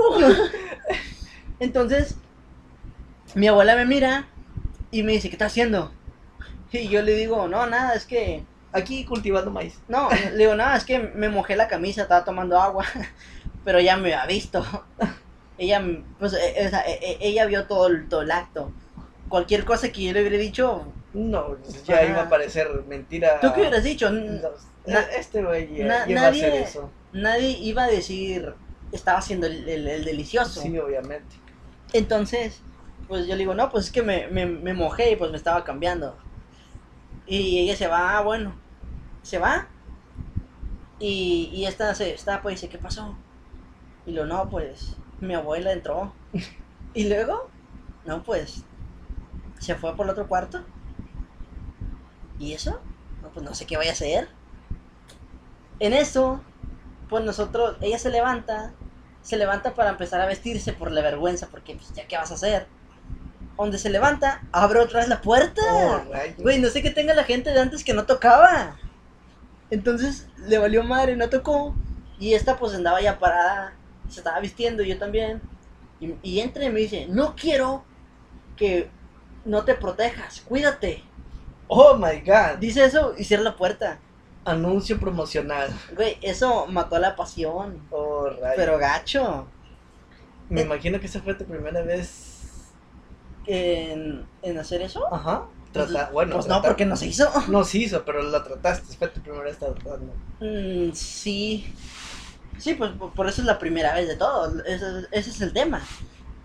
[1.60, 2.18] Entonces,
[3.36, 4.28] mi abuela me mira
[4.91, 5.91] y me dice, ¿qué estás haciendo?
[6.72, 9.80] Y yo le digo, no, nada, es que Aquí cultivando maíz.
[9.88, 12.86] no, le digo, no, es que me mojé la camisa, estaba tomando agua,
[13.66, 14.64] pero ya me había visto.
[15.60, 15.86] Ella,
[16.18, 18.72] pues, eh, o sea, eh, eh, ella vio todo el, todo el acto.
[19.28, 22.05] Cualquier cosa que yo le hubiera dicho, No, ya Ajá.
[22.05, 23.39] iba a parecer mentira.
[23.41, 24.10] ¿tú qué hubieras dicho?
[24.10, 24.49] No,
[24.86, 26.91] Na- este güey na- iba a hacer nadie- eso.
[27.12, 28.55] Nadie iba a decir,
[28.91, 30.62] estaba haciendo el, el- el delicioso.
[30.62, 31.36] Sí, obviamente.
[31.93, 32.62] Entonces,
[33.07, 35.38] pues yo le digo, no, pues es que me, me, me mojé y pues me
[35.38, 36.18] estaba cambiando.
[37.26, 38.55] Y ella se va, ah, bueno,
[39.24, 39.68] se va.
[40.99, 43.18] Y, y esta se está, pues dice, ¿qué pasó?
[44.05, 46.13] Y lo no, pues mi abuela entró.
[46.93, 47.49] Y luego,
[48.05, 48.63] no, pues
[49.59, 50.63] se fue por el otro cuarto.
[52.39, 52.80] ¿Y eso?
[53.22, 54.30] No, pues no sé qué vaya a hacer.
[55.80, 56.41] En eso,
[57.09, 58.74] pues nosotros, ella se levanta,
[59.22, 62.36] se levanta para empezar a vestirse por la vergüenza, porque pues ya qué vas a
[62.36, 62.67] hacer.
[63.57, 65.61] Donde se levanta, abre otra vez la puerta.
[65.70, 66.01] Oh.
[66.38, 68.78] Güey, no sé qué tenga la gente de antes que no tocaba.
[69.70, 71.76] Entonces le valió madre, no tocó.
[72.20, 73.74] Y esta pues andaba ya parada,
[74.10, 75.41] se estaba vistiendo, yo también.
[75.99, 77.84] Y, y entra y me dice, no quiero
[78.55, 78.89] que
[79.45, 81.03] no te protejas, cuídate.
[81.68, 82.57] Oh my god.
[82.60, 83.99] Dice eso y cierra la puerta.
[84.45, 85.70] Anuncio promocional.
[85.95, 87.82] Güey, eso mató la pasión.
[87.91, 88.53] Oh, rayos.
[88.55, 89.47] Pero gacho.
[90.49, 92.72] Me eh, imagino que esa fue tu primera vez.
[93.45, 95.12] En, en hacer eso.
[95.14, 95.45] Ajá.
[95.72, 97.30] Pues, Trata- bueno, pues no, porque no se hizo.
[97.47, 98.95] No se hizo, pero la trataste.
[98.97, 100.14] Fue tu primera vez tratando.
[100.39, 101.72] Mm, sí.
[102.60, 104.62] Sí, pues por eso es la primera vez de todo.
[104.66, 105.82] Ese, ese es el tema.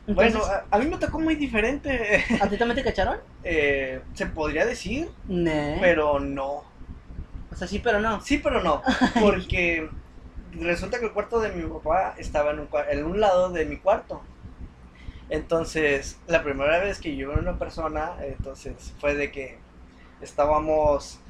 [0.07, 2.25] Entonces, Bueno, a, a mí me tocó muy diferente.
[2.39, 3.19] ¿a ti también te cacharon?
[3.43, 5.11] eh, se podría decir,
[5.79, 6.65] pero no.
[7.51, 8.21] O sea, sí, pero no.
[8.21, 8.83] Sí, pero no.
[9.17, 9.91] Porque
[10.53, 13.79] resulta que el cuarto de mi papá estaba en un, en un lado de mi
[13.81, 14.23] cuarto.
[15.29, 19.59] Entonces, la primera vez que yo vi a una persona, entonces fue de que
[20.21, 21.25] estábamos,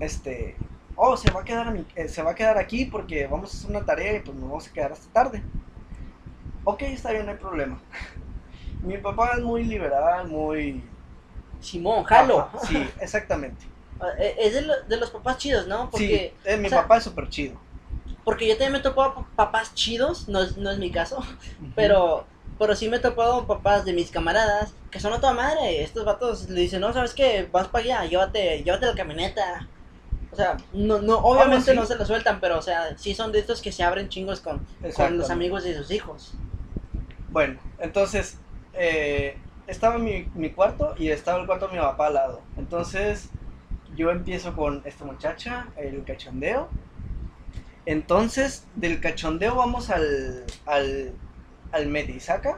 [0.00, 0.62] este,
[1.04, 3.50] oh, se va a quedar, a mi- eh, se va a quedar aquí porque vamos
[3.52, 5.46] a hacer una tarea y pues nos vamos a quedar hasta tarde.
[6.64, 7.82] Ok, está bien, no hay problema.
[8.82, 10.84] Mi papá es muy liberal, muy...
[11.60, 12.50] Simón, jalo.
[12.56, 13.66] Sí, exactamente.
[14.18, 15.90] Eh, Es de, lo- de los papás chidos, ¿no?
[15.90, 17.60] Porque, sí, eh, mi o sea, papá es súper chido.
[18.24, 21.18] porque yo también me he topado pa- papás chidos, no es, no es mi caso,
[21.74, 22.28] pero,
[22.58, 25.82] pero sí me he topado papás de mis camaradas que son a toda madre.
[25.82, 27.48] Estos vatos le dicen, no, ¿sabes qué?
[27.50, 29.70] Vas para allá, llévate, llévate la camioneta.
[30.32, 33.40] O sea, no, no, obviamente no se lo sueltan, pero o sea, sí son de
[33.40, 34.64] estos que se abren chingos con,
[34.94, 36.34] con los amigos de sus hijos.
[37.30, 38.38] Bueno, entonces
[38.74, 42.40] eh, estaba mi, mi cuarto y estaba el cuarto de mi papá al lado.
[42.56, 43.28] Entonces
[43.96, 46.68] yo empiezo con esta muchacha, el cachondeo.
[47.86, 51.12] Entonces del cachondeo vamos al, al,
[51.72, 52.56] al metisaca,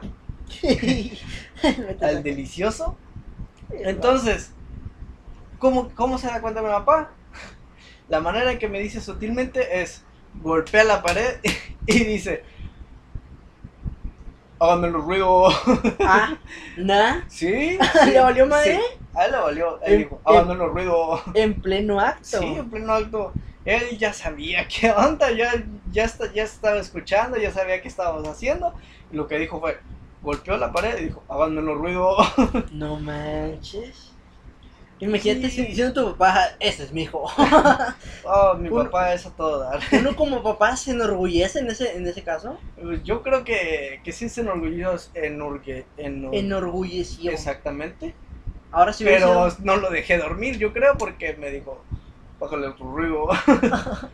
[2.01, 2.97] al delicioso.
[3.71, 4.51] Entonces,
[5.57, 7.11] ¿cómo, ¿cómo se da cuenta mi papá?
[8.09, 10.03] La manera en que me dice sutilmente es
[10.41, 11.37] golpea la pared
[11.87, 12.43] y dice,
[14.59, 15.47] háganme los ruido.
[15.99, 16.37] Ah,
[16.77, 17.21] ¿nah?
[17.27, 17.77] ¿Sí?
[18.05, 18.75] ¿Le valió madre?
[18.75, 18.99] Sí.
[19.15, 19.81] A él le valió.
[19.83, 21.21] Él dijo, háganme los ruido.
[21.33, 22.39] En pleno acto.
[22.39, 23.33] Sí, en pleno acto.
[23.65, 28.27] Él ya sabía qué onda, ya, ya, está, ya estaba escuchando, ya sabía qué estábamos
[28.27, 28.73] haciendo.
[29.11, 29.79] Y lo que dijo fue,
[30.21, 32.17] golpeó la pared y dijo, háganme los ruido.
[32.71, 34.12] No manches.
[34.99, 35.65] Imagínate Sí.
[35.65, 37.29] diciendo a tu papá, ese es mi hijo.
[38.25, 39.81] Oh, mi Uno- papá es a todo dar.
[39.91, 42.57] Uno como papá se enorgullece en ese, en ese caso.
[43.03, 47.33] Yo creo que, que sí se enorgullosos enorgue, enor- Enorgullecido.
[47.33, 48.13] Exactamente.
[48.71, 51.83] Ahora hubiera Pero sido- no lo dejé dormir, yo creo, porque me dijo,
[52.39, 53.27] bájale tu ruido.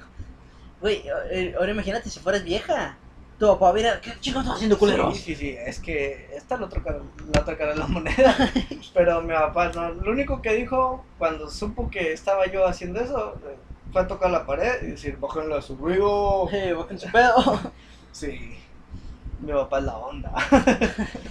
[0.82, 2.98] Güey, eh, ahora imagínate si fueras vieja.
[3.40, 5.14] Tu papá hubiera, ¿qué chicos estás haciendo culero?
[5.14, 7.00] Sí, sí, sí, es que esta es la otra cara,
[7.34, 8.36] la otra cara de la moneda.
[8.94, 13.40] Pero mi papá no, lo único que dijo cuando supo que estaba yo haciendo eso
[13.48, 13.56] eh,
[13.94, 16.50] fue a tocar la pared y decir, bájenle a su ruido.
[16.52, 17.36] Eh, bajen su pedo.
[18.12, 18.58] Sí,
[19.40, 20.34] mi papá es la onda.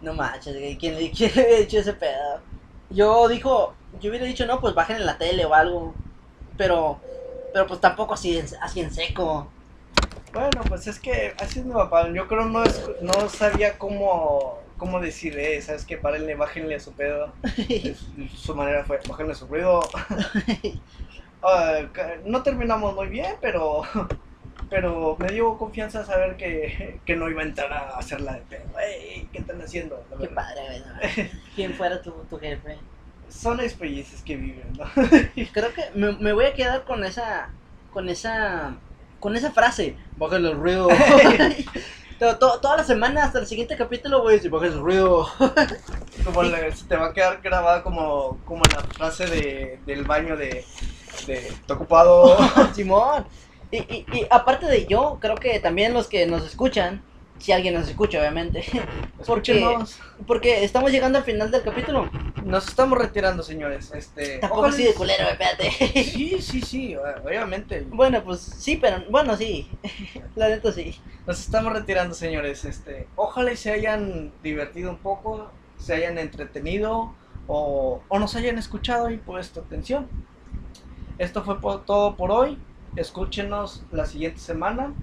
[0.00, 2.40] No manches, ¿quién le hubiera hecho ese pedo?
[2.90, 5.94] Yo dijo, yo hubiera dicho, no, pues bajen en la tele o algo.
[6.56, 6.98] Pero,
[7.52, 9.48] pero pues tampoco así, así en seco.
[10.32, 12.10] Bueno, pues es que así es mi papá.
[12.12, 15.96] Yo creo no es, no sabía cómo cómo decir, eh, ¿sabes qué?
[15.98, 17.40] Párenle, bájenle a su pedo.
[17.82, 19.90] Es- su manera fue, bájenle su ruido.
[21.42, 21.80] Ah,
[22.24, 23.82] no terminamos muy bien, pero
[24.68, 28.78] pero me dio confianza saber que, que no iba a entrar a hacerla de pedo.
[28.80, 30.06] Ey, ¿Qué están haciendo?
[30.10, 30.36] La Qué verdad.
[30.36, 30.94] padre, no.
[31.54, 32.84] ¿Quién fuera tu, tu jefe?
[33.28, 34.84] Son experiencias que viven, ¿no?
[35.52, 37.54] Creo que me, me voy a quedar con esa.
[37.90, 38.82] Con esa.
[39.20, 39.96] Con esa frase.
[40.16, 40.88] Bájale el ruido.
[42.18, 45.28] To- to- toda la semana hasta el siguiente capítulo voy a decir, bájale el ruido.
[46.24, 50.64] Como se te va a quedar grabada como, como la frase de, del baño de,
[51.26, 52.36] de "Está ocupado.
[52.74, 53.26] Simón.
[53.70, 57.02] Y, y, y aparte de yo, creo que también los que nos escuchan,
[57.38, 58.64] si alguien nos escucha, obviamente,
[59.26, 59.76] porque,
[60.26, 62.10] porque estamos llegando al final del capítulo.
[62.48, 63.92] Nos estamos retirando, señores.
[63.94, 65.70] Este, Tampoco ojalá- así de culero, espérate.
[66.04, 67.82] Sí, sí, sí, obviamente.
[67.90, 69.70] Bueno, pues sí, pero bueno, sí.
[70.34, 70.98] La neta sí.
[71.26, 72.64] Nos estamos retirando, señores.
[72.64, 77.14] Este, ojalá y se hayan divertido un poco, se hayan entretenido
[77.46, 80.08] o, o nos hayan escuchado y puesto atención.
[81.18, 82.58] Esto fue por- todo por hoy.
[82.96, 84.94] Escúchenos la siguiente semana.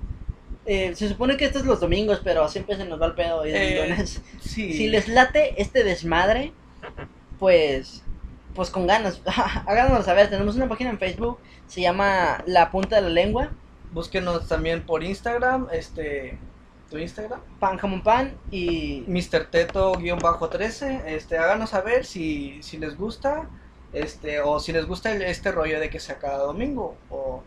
[0.65, 3.45] Eh, se supone que esto es los domingos, pero siempre se nos va el pedo.
[3.45, 4.19] Y Eh, lunes.
[4.41, 4.73] Sí.
[4.73, 6.53] Si les late este desmadre,
[7.39, 8.03] pues,
[8.53, 9.21] pues con ganas,
[9.65, 10.29] háganoslo saber.
[10.29, 13.51] Tenemos una página en Facebook, se llama La Punta de la Lengua,
[13.91, 16.37] Búsquenos también por Instagram, este,
[16.89, 19.45] tu Instagram, Pan Jamón Pan y Mr.
[19.49, 23.47] Teto-13, este, háganos saber si, si les gusta,
[23.93, 27.41] este, o si les gusta el- este rollo de que sea cada domingo, o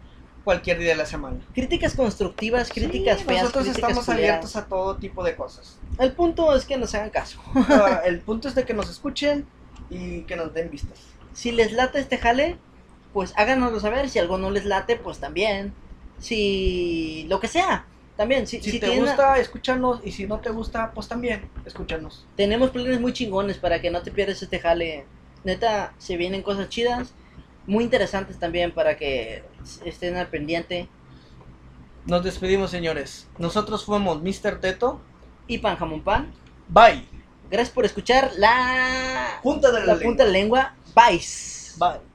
[0.45, 1.37] cualquier día de la semana.
[1.55, 5.79] críticas constructivas, críticas Sí, feas, Nosotros críticas estamos abiertos a todo tipo de cosas.
[5.99, 7.39] El punto es que nos hagan caso.
[8.07, 9.47] El punto es de que nos escuchen
[9.91, 10.99] y que nos den vistas.
[11.33, 12.57] Si les late este jale,
[13.13, 14.09] pues háganoslo saber.
[14.09, 15.73] Si algo no les late, pues también.
[16.19, 17.87] Si lo que sea,
[18.17, 18.47] también.
[18.47, 20.01] Si, Si, si te gusta, escúchanos.
[20.05, 22.27] Y si no te gusta, pues también, escúchanos.
[22.37, 25.07] Tenemos planes muy chingones para que no te pierdas este jale.
[25.45, 27.15] Neta, se vienen cosas chidas,
[27.67, 29.45] muy interesantes también para que
[29.85, 30.89] estén al pendiente.
[32.07, 33.29] Nos despedimos, señores.
[33.39, 34.61] Nosotros fuimos Mr.
[34.61, 35.01] Teto.
[35.47, 36.33] Y pan jamón pan.
[36.69, 37.18] Bye.
[37.51, 40.75] Gracias por escuchar la, Punta de la, la punta de la lengua.
[40.95, 41.23] Bye.
[41.79, 42.08] Bye.